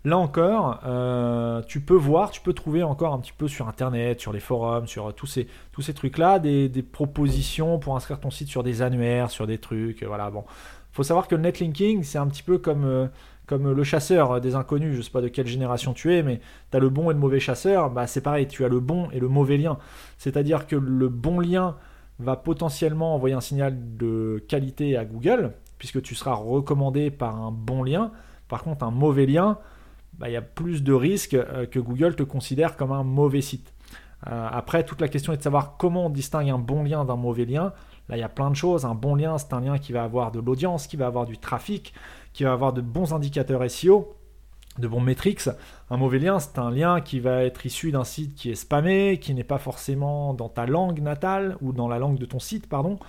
[0.05, 4.21] là encore, euh, tu peux voir, tu peux trouver encore un petit peu sur Internet,
[4.21, 8.49] sur les forums, sur tous ces, tous ces trucs-là, des, propositions pour inscrire ton site
[8.49, 10.03] sur des annuaires, sur des trucs.
[10.03, 10.45] Voilà, bon.
[10.97, 13.09] Faut savoir que le netlinking, c'est un petit peu comme
[13.47, 16.75] comme le chasseur des inconnus, je sais pas de quelle génération tu es, mais tu
[16.77, 19.21] as le bon et le mauvais chasseur, bah c'est pareil, tu as le bon et
[19.21, 19.77] le mauvais lien.
[20.17, 21.77] C'est-à-dire que le bon lien
[22.19, 27.51] va potentiellement envoyer un signal de qualité à Google, puisque tu seras recommandé par un
[27.51, 28.11] bon lien.
[28.49, 29.59] Par contre, un mauvais lien,
[30.17, 33.41] bah, il y a plus de risques euh, que Google te considère comme un mauvais
[33.41, 33.73] site.
[34.25, 37.15] Euh, après, toute la question est de savoir comment on distingue un bon lien d'un
[37.15, 37.73] mauvais lien.
[38.09, 38.85] Là, il y a plein de choses.
[38.85, 41.37] Un bon lien, c'est un lien qui va avoir de l'audience, qui va avoir du
[41.37, 41.93] trafic,
[42.33, 44.15] qui va avoir de bons indicateurs SEO,
[44.79, 45.49] de bons metrics.
[45.89, 49.19] Un mauvais lien, c'est un lien qui va être issu d'un site qui est spammé,
[49.19, 52.67] qui n'est pas forcément dans ta langue natale ou dans la langue de ton site,
[52.67, 52.99] pardon.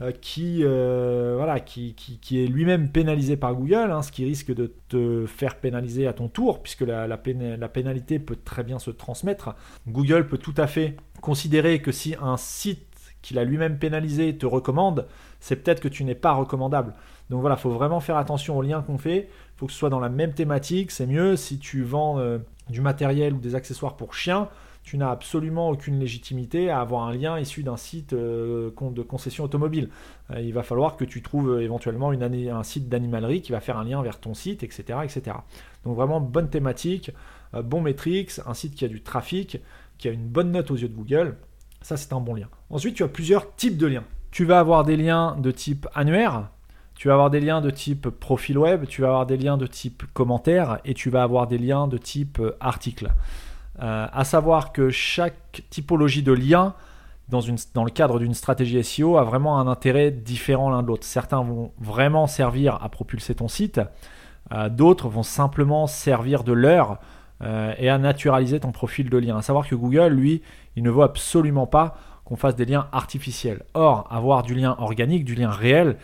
[0.00, 1.96] Euh, qui, euh, voilà, qui,
[2.30, 6.28] est lui-même pénalisé par Google, hein, ce qui risque de te faire pénaliser à ton
[6.28, 9.56] tour, puisque la, pénalité peut très bien se transmettre.
[9.88, 12.87] Google peut tout à fait considérer que si un site
[13.28, 15.06] qu'il a lui-même pénalisé te recommande,
[15.38, 16.94] c'est peut-être que tu n'es pas recommandable.
[17.28, 19.28] Donc voilà, il faut vraiment faire attention aux liens qu'on fait.
[19.56, 20.90] Faut que ce soit dans la même thématique.
[20.90, 22.38] C'est mieux si tu vends euh,
[22.70, 24.48] du matériel ou des accessoires pour chiens.
[24.82, 29.44] Tu n'as absolument aucune légitimité à avoir un lien issu d'un site euh, de concession
[29.44, 29.90] automobile.
[30.30, 33.76] Euh, il va falloir que tu trouves éventuellement une un site d'animalerie qui va faire
[33.76, 35.00] un lien vers ton site, etc.
[35.04, 35.36] etc.
[35.84, 37.10] Donc vraiment bonne thématique,
[37.52, 39.60] bon metrics, un site qui a du trafic,
[39.98, 41.36] qui a une bonne note aux yeux de Google.
[41.80, 42.48] Ça, c'est un bon lien.
[42.70, 44.04] Ensuite, tu as plusieurs types de liens.
[44.30, 46.48] Tu vas avoir des liens de type annuaire,
[46.98, 49.68] tu vas avoir des liens de type profil web, tu vas avoir des liens de
[49.68, 53.12] type commentaire et tu vas avoir des liens de type euh, article.
[53.80, 56.74] Euh, à savoir que chaque typologie de lien
[57.28, 61.06] dans, le cadre d'une stratégie SEO a vraiment un intérêt différent l'un de l'autre.
[61.06, 63.80] Certains vont vraiment servir à propulser ton site,
[64.52, 66.98] euh, d'autres vont simplement servir de leur
[67.78, 69.36] et à naturaliser ton profil de lien.
[69.36, 70.42] À savoir que Google, lui,
[70.78, 73.64] il ne veut absolument pas qu'on fasse des liens artificiels.
[73.74, 75.96] Or, avoir du lien organique, du lien réel,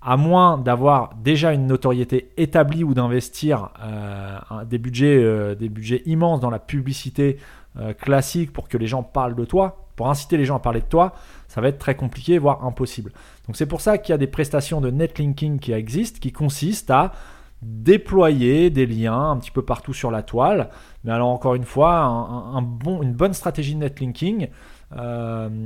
[0.00, 6.02] à moins d'avoir déjà une notoriété établie ou d'investir euh, des, budgets, euh, des budgets
[6.06, 7.38] immenses dans la publicité
[7.78, 10.80] euh, classique pour que les gens parlent de toi, pour inciter les gens à parler
[10.80, 11.14] de toi,
[11.48, 13.12] ça va être très compliqué, voire impossible.
[13.46, 16.90] Donc c'est pour ça qu'il y a des prestations de netlinking qui existent, qui consistent
[16.90, 17.12] à
[17.64, 20.70] déployer des liens un petit peu partout sur la toile.
[21.04, 22.04] Mais alors encore une fois,
[23.02, 24.48] une bonne stratégie de netlinking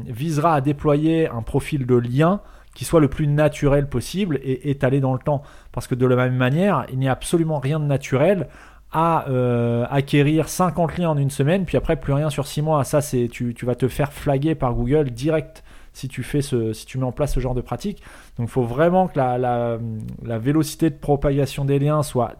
[0.07, 2.41] visera à déployer un profil de lien
[2.79, 5.43] qui soit le plus naturel possible et étalé dans le temps.
[5.73, 8.47] Parce que de la même manière, il n'y a absolument rien de naturel
[8.93, 12.85] à euh, acquérir 50 liens en une semaine, puis après plus rien sur 6 mois.
[12.85, 15.65] Ça, c'est tu, vas te faire flaguer par Google direct
[15.99, 18.03] si tu, fais ce, si tu mets en place ce genre de pratique.
[18.37, 22.37] Donc il faut vraiment que la, la, vélocité de propagation des liens soit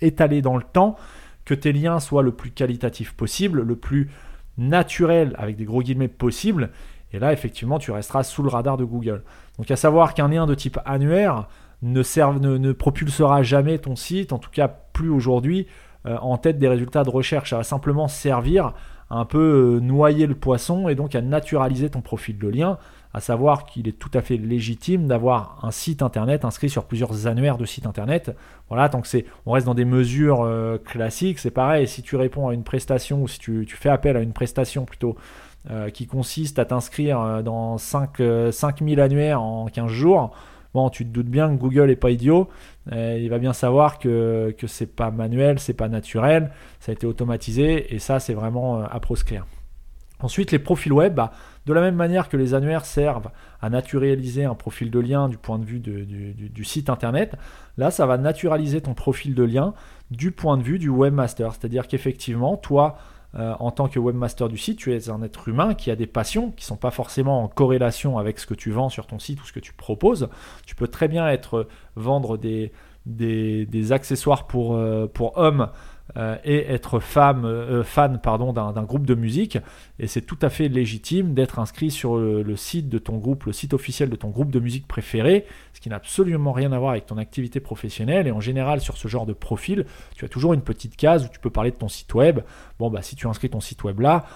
[0.00, 0.94] étalée dans le temps,
[1.44, 4.10] que tes liens soient le plus qualitatif possible, le plus
[4.58, 6.70] naturel avec des gros guillemets possible.
[7.12, 9.24] Et là, effectivement, tu resteras sous le radar de Google.
[9.58, 11.48] Donc à savoir qu'un lien de type annuaire
[11.82, 12.02] ne,
[12.56, 15.66] ne, propulsera jamais ton site, en tout cas plus aujourd'hui,
[16.06, 17.50] euh, en tête des résultats de recherche.
[17.50, 18.72] Ça va simplement servir
[19.10, 22.78] un peu euh, noyer le poisson et donc à naturaliser ton profil de lien,
[23.14, 27.28] à savoir qu'il est tout à fait légitime d'avoir un site internet inscrit sur plusieurs
[27.28, 28.36] annuaires de sites internet.
[28.68, 31.86] Voilà, tant que c'est, on reste dans des mesures euh, classiques, c'est pareil.
[31.86, 35.16] Si tu réponds à une prestation ou si tu, fais appel à une prestation plutôt
[35.70, 40.32] euh, qui consiste à t'inscrire dans 5, 5000 euh, annuaires en 15 jours,
[40.74, 42.48] bon, tu te doutes bien que Google n'est pas idiot.
[42.92, 47.06] Il va bien savoir que, que c'est pas manuel, c'est pas naturel, ça a été
[47.06, 49.46] automatisé et ça, c'est vraiment à proscrire.
[50.24, 51.32] Ensuite, les profils web, bah,
[51.66, 53.30] de la même manière que les annuaires servent
[53.60, 57.36] à naturaliser un profil de lien du point de vue du, site internet,
[57.76, 59.74] là, ça va naturaliser ton profil de lien
[60.10, 61.52] du point de vue du webmaster.
[61.52, 62.96] C'est-à-dire qu'effectivement, toi,
[63.36, 66.06] euh, en tant que webmaster du site, tu es un être humain qui a des
[66.06, 69.18] passions qui ne sont pas forcément en corrélation avec ce que tu vends sur ton
[69.18, 70.28] site ou ce que tu proposes.
[70.66, 71.66] Tu peux très bien être
[71.96, 72.72] vendre des,
[73.92, 75.68] accessoires pour, euh, pour hommes
[76.16, 79.58] euh, et être femme, euh, fan pardon, d'un, groupe de musique.
[79.98, 83.52] Et c'est tout à fait légitime d'être inscrit sur le, site de ton groupe, le
[83.52, 86.92] site officiel de ton groupe de musique préféré, ce qui n'a absolument rien à voir
[86.92, 88.26] avec ton activité professionnelle.
[88.26, 91.28] Et en général, sur ce genre de profil, tu as toujours une petite case où
[91.28, 92.40] tu peux parler de ton site web.
[92.78, 94.26] Bon, bah, si tu inscris ton site web là,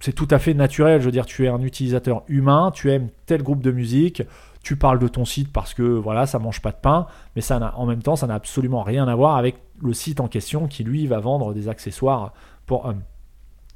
[0.00, 1.00] c'est tout à fait naturel.
[1.00, 4.22] Je veux dire, tu es un utilisateur humain, tu aimes tel groupe de musique,
[4.62, 7.72] tu parles de ton site parce que voilà, ça mange pas de pain, mais ça
[7.76, 10.84] en même temps, ça n'a absolument rien à voir avec le site en question qui
[10.84, 12.32] lui va vendre des accessoires
[12.66, 13.02] pour hommes.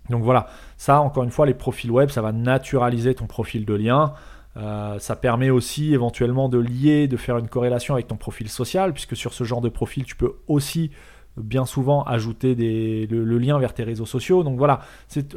[0.08, 3.74] Donc voilà, ça encore une fois, les profils web, ça va naturaliser ton profil de
[3.74, 4.14] lien.
[4.56, 8.92] Euh, ça permet aussi éventuellement de lier, de faire une corrélation avec ton profil social,
[8.92, 10.90] puisque sur ce genre de profil, tu peux aussi
[11.36, 14.42] bien souvent ajouter le, lien vers tes réseaux sociaux.
[14.42, 14.80] Donc voilà,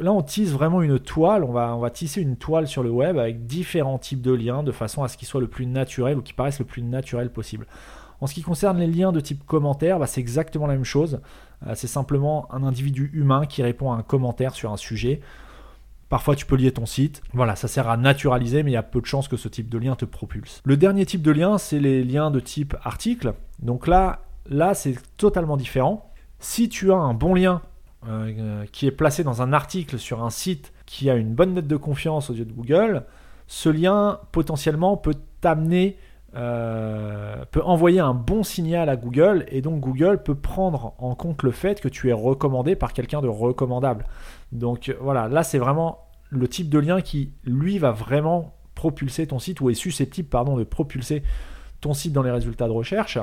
[0.00, 2.90] là on tisse vraiment une toile, on va, on va tisser une toile sur le
[2.90, 6.18] web avec différents types de liens de façon à ce qu'ils soient le plus naturel
[6.18, 7.66] ou qui paraissent le plus naturel possible.
[8.20, 11.20] En ce qui concerne les liens de type commentaire, bah, c'est exactement la même chose.
[11.66, 15.20] Euh, c'est simplement un individu humain qui répond à un commentaire sur un sujet.
[16.08, 17.22] Parfois, tu peux lier ton site.
[17.32, 19.68] Voilà, ça sert à naturaliser, mais il y a peu de chances que ce type
[19.68, 20.60] de lien te propulse.
[20.64, 23.34] Le dernier type de lien, c'est les liens de type article.
[23.60, 26.10] Donc là, là, c'est totalement différent.
[26.38, 27.62] Si tu as un bon lien
[28.06, 31.66] euh, qui est placé dans un article sur un site qui a une bonne note
[31.66, 33.04] de confiance aux yeux de Google,
[33.46, 35.96] ce lien potentiellement peut t'amener
[36.36, 41.44] euh, peut envoyer un bon signal à Google et donc Google peut prendre en compte
[41.44, 44.06] le fait que tu es recommandé par quelqu'un de recommandable.
[44.50, 49.38] Donc voilà, là c'est vraiment le type de lien qui lui va vraiment propulser ton
[49.38, 51.22] site ou est susceptible pardon de propulser
[51.80, 53.18] ton site dans les résultats de recherche.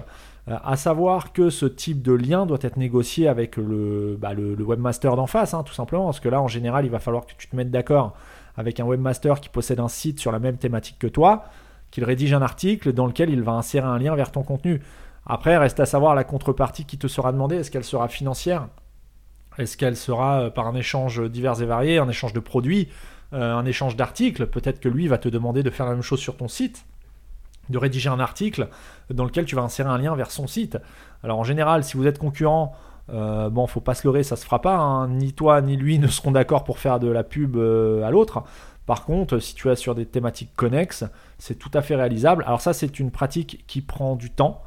[0.48, 5.16] Euh, à savoir que ce type de lien doit être négocié avec le, bah, webmaster
[5.18, 7.48] d'en face, hein, tout simplement, parce que là en général il va falloir que tu
[7.48, 8.14] te mettes d'accord
[8.56, 11.46] avec un webmaster qui possède un site sur la même thématique que toi
[11.92, 14.82] qu'il rédige un article dans lequel il va insérer un lien vers ton contenu.
[15.26, 17.58] Après, reste à savoir la contrepartie qui te sera demandée.
[17.58, 18.68] Est-ce qu'elle sera financière?
[19.58, 22.90] Est-ce qu'elle sera euh, par un échange divers et varié, un échange de produits,
[23.34, 24.48] euh, un échange d'articles?
[24.48, 26.86] Peut-être que lui va te demander de faire la même chose sur ton site,
[27.70, 28.70] de rédiger un article
[29.10, 30.78] dans lequel tu vas insérer un lien vers son site.
[31.24, 32.74] Alors en général, si vous êtes concurrent,
[33.14, 34.78] euh, bon, faut pas se leurrer, ça se fera pas.
[34.78, 35.10] Hein.
[35.10, 38.44] Ni toi ni lui ne seront d'accord pour faire de la pub à l'autre.
[38.92, 41.06] Par contre, si tu es sur des thématiques connexes,
[41.38, 42.44] c'est tout à fait réalisable.
[42.46, 44.64] Alors ça, c'est une pratique qui prend du temps,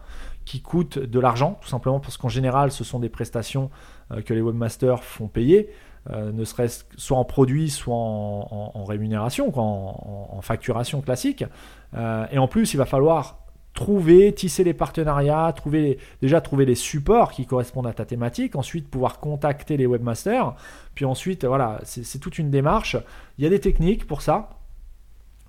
[0.47, 3.69] qui coûte de l'argent, tout simplement parce qu'en général, ce sont des prestations
[4.13, 5.69] euh, que les webmasters font payer,
[6.09, 11.45] euh, ne serait-ce soit en produit, soit en, rémunération, en, facturation classique.
[11.93, 13.44] Euh, et en plus, il va falloir
[13.75, 18.89] trouver, tisser les partenariats, trouver, déjà trouver les supports qui correspondent à ta thématique, ensuite
[18.89, 20.55] pouvoir contacter les webmasters,
[20.95, 22.97] puis ensuite, voilà, c'est toute une démarche.
[23.37, 24.51] Il y a des techniques pour ça.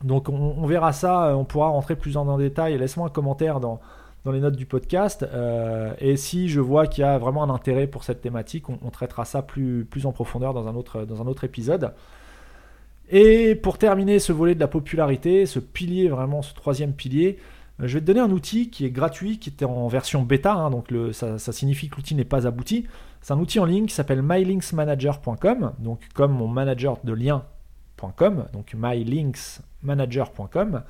[0.03, 2.77] Donc on, verra ça, euh, on pourra rentrer plus en, détail.
[2.77, 3.79] Laisse-moi un commentaire dans,
[4.25, 5.23] les notes du podcast.
[5.23, 8.89] Euh, et si je vois qu'il y a vraiment un intérêt pour cette thématique, on,
[8.89, 11.93] traitera ça plus, en profondeur dans un, autre, dans un autre épisode.
[13.09, 17.37] Et pour terminer ce volet de la popularité, ce pilier, vraiment ce troisième pilier,
[17.79, 20.69] je vais te donner un outil qui est gratuit, qui était en version bêta, hein,
[20.69, 22.85] donc ça, signifie que l'outil n'est pas abouti.
[23.21, 28.73] C'est un outil en ligne qui s'appelle mylinksmanager.com, donc comme mon manager de lien.com, donc
[28.75, 30.83] mylinksmanager.com.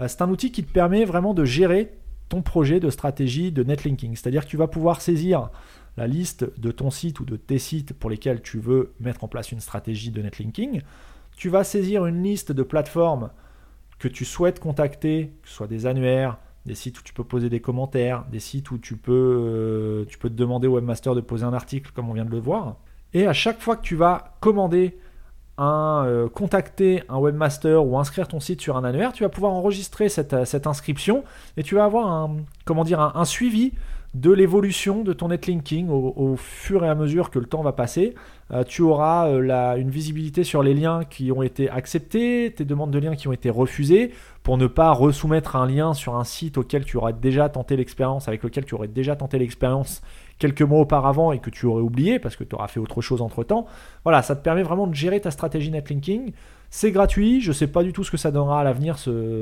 [0.00, 1.92] Euh, c'est un outil qui te permet vraiment de gérer
[2.28, 4.16] ton projet de stratégie de netlinking.
[4.16, 5.50] C'est-à-dire que tu vas pouvoir saisir
[5.96, 9.28] la liste de ton site ou de tes sites pour lesquels tu veux mettre en
[9.28, 10.82] place une stratégie de netlinking.
[11.36, 13.30] Tu vas saisir une liste de plateformes
[13.98, 17.48] que tu souhaites contacter, que ce soit des annuaires, des sites où tu peux poser
[17.48, 21.20] des commentaires, des sites où tu peux, euh, tu peux te demander au webmaster de
[21.20, 22.76] poser un article comme on vient de le voir.
[23.14, 24.98] Et à chaque fois que tu vas commander
[25.58, 29.52] un, euh, contacter un webmaster ou inscrire ton site sur un annuaire, tu vas pouvoir
[29.52, 31.24] enregistrer cette, euh, inscription
[31.56, 33.72] et tu vas avoir un, comment dire, un suivi
[34.20, 38.14] de l'évolution de ton netlinking au, fur et à mesure que le temps va passer.
[38.50, 42.90] Euh, tu auras euh, une visibilité sur les liens qui ont été acceptés, tes demandes
[42.90, 44.12] de liens qui ont été refusées,
[44.42, 48.26] pour ne pas resoumettre un lien sur un site auquel tu aurais déjà tenté l'expérience,
[48.26, 50.00] avec lequel tu aurais déjà tenté l'expérience
[50.38, 53.20] quelques mois auparavant et que tu aurais oublié parce que tu auras fait autre chose
[53.20, 53.66] entre temps.
[54.04, 56.32] Voilà, ça te permet vraiment de gérer ta stratégie netlinking.
[56.70, 58.96] C'est gratuit, je ne sais pas du tout ce que ça donnera à l'avenir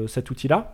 [0.08, 0.72] cet outil-là.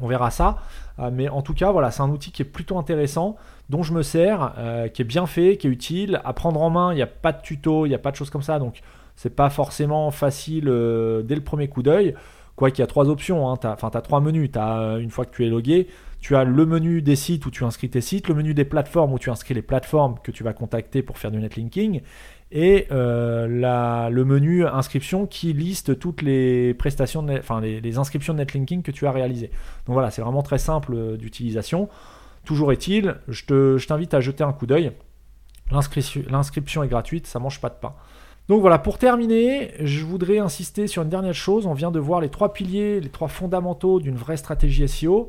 [0.00, 0.58] On verra ça.
[0.98, 3.36] Euh, mais en tout cas, voilà, c'est un outil qui est plutôt intéressant,
[3.68, 6.20] dont je me sers, euh, qui est bien fait, qui est utile.
[6.24, 8.16] À prendre en main, il n'y a pas de tuto, il n'y a pas de
[8.16, 8.58] choses comme ça.
[8.58, 8.80] Donc,
[9.16, 12.14] c'est pas forcément facile euh, dès le premier coup d'œil.
[12.56, 13.58] Quoi qu'il y a trois options, hein.
[13.64, 14.48] enfin, tu as trois menus.
[14.54, 15.88] Une fois que tu es logué,
[16.20, 19.12] tu as le menu des sites où tu inscris tes sites, le menu des plateformes
[19.12, 22.00] où tu inscris les plateformes que tu vas contacter pour faire du netlinking,
[22.54, 28.82] et euh, le menu inscription qui liste toutes les prestations, enfin les, inscriptions de netlinking
[28.82, 29.50] que tu as réalisées.
[29.86, 31.88] Donc voilà, c'est vraiment très simple euh, d'utilisation.
[32.44, 34.92] Toujours est-il, je t'invite à jeter un coup d'œil.
[35.72, 37.94] L'inscription est gratuite, ça mange pas de pain.
[38.48, 41.66] Donc voilà, pour terminer, je voudrais insister sur une dernière chose.
[41.66, 45.28] On vient de voir les trois piliers, les trois fondamentaux d'une vraie stratégie SEO.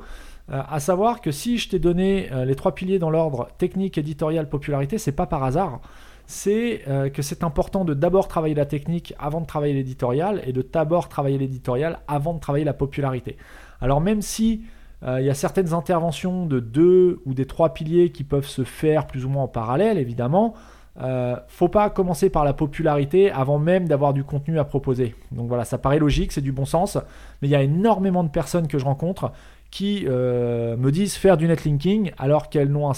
[0.52, 4.48] Euh, à savoir que si je t'ai donné les trois piliers dans l'ordre technique, éditorial,
[4.48, 5.82] popularité, c'est pas par hasard
[6.28, 10.54] c'est euh, que c'est important de d'abord travailler la technique avant de travailler l'éditorial et
[10.54, 13.38] de d'abord travailler l'éditorial avant de travailler la popularité.
[13.82, 14.64] Alors même si
[15.04, 18.64] euh, il y a certaines interventions de deux ou des trois piliers qui peuvent se
[18.64, 20.56] faire plus ou moins en parallèle, évidemment,
[21.02, 25.14] euh, faut pas commencer par la popularité avant même d'avoir du contenu à proposer.
[25.32, 26.98] Donc voilà, ça paraît logique, c'est du bon sens,
[27.42, 29.32] mais il y a énormément de personnes que je rencontre
[29.72, 32.92] qui euh, me disent faire du netlinking alors qu'elles n'ont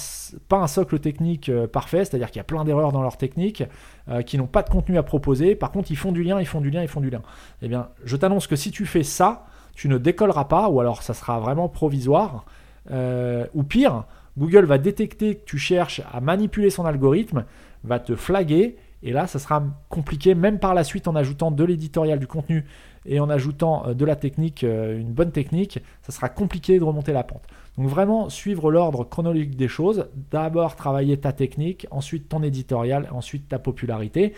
[0.47, 3.63] pas un socle technique euh, parfait, c'est-à-dire qu'il y a plein d'erreurs dans leur technique,
[4.09, 5.55] euh, qui n'ont pas de contenu à proposer.
[5.55, 7.21] Par contre, ils font du lien, ils font du lien, ils font du lien.
[7.61, 11.03] Eh bien, je t'annonce que si tu fais ça, tu ne décolleras pas, ou alors
[11.03, 12.45] ça sera vraiment provisoire.
[12.91, 14.05] ou pire,
[14.37, 17.45] Google va détecter que tu cherches à manipuler son algorithme,
[17.83, 21.63] va te flaguer, et là, ça sera compliqué, même par la suite en ajoutant de
[21.63, 22.65] l'éditorial, du contenu
[23.05, 26.83] et en ajoutant euh, de la technique, euh, une bonne technique, ça sera compliqué de
[26.83, 27.43] remonter la pente.
[27.77, 33.47] Donc vraiment suivre l'ordre chronologique des choses, d'abord travailler ta technique, ensuite ton éditorial, ensuite
[33.47, 34.33] ta popularité.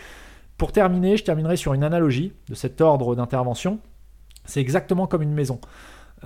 [0.58, 3.80] Pour terminer, je terminerai sur une analogie de cet ordre d'intervention.
[4.44, 5.62] C'est exactement comme une maison.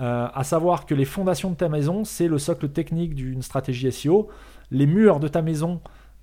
[0.00, 3.92] Euh, à savoir que les fondations de ta maison, c'est le socle technique d'une stratégie
[3.92, 4.28] SEO.
[4.72, 5.80] Les murs de ta maison,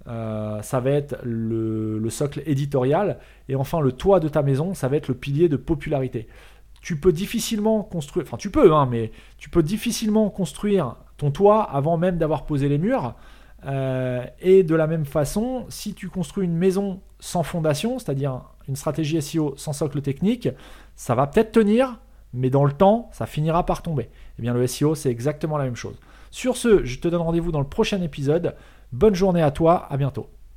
[0.08, 3.20] euh, ça va être le, socle éditorial.
[3.50, 6.28] Et enfin, le toit de ta maison, ça va être le pilier de popularité.
[6.82, 11.62] Tu peux difficilement construire, enfin tu peux, hein, mais tu peux difficilement construire ton toit
[11.64, 13.14] avant même d'avoir posé les murs.
[13.66, 18.76] Euh, et de la même façon, si tu construis une maison sans fondation, c'est-à-dire une
[18.76, 20.50] stratégie SEO sans socle technique,
[20.96, 22.00] ça va peut-être tenir,
[22.34, 24.10] mais dans le temps, ça finira par tomber.
[24.40, 26.00] Eh bien le SEO, c'est exactement la même chose.
[26.32, 28.56] Sur ce, je te donne rendez-vous dans le prochain épisode.
[28.92, 30.30] Bonne journée à toi, à bientôt.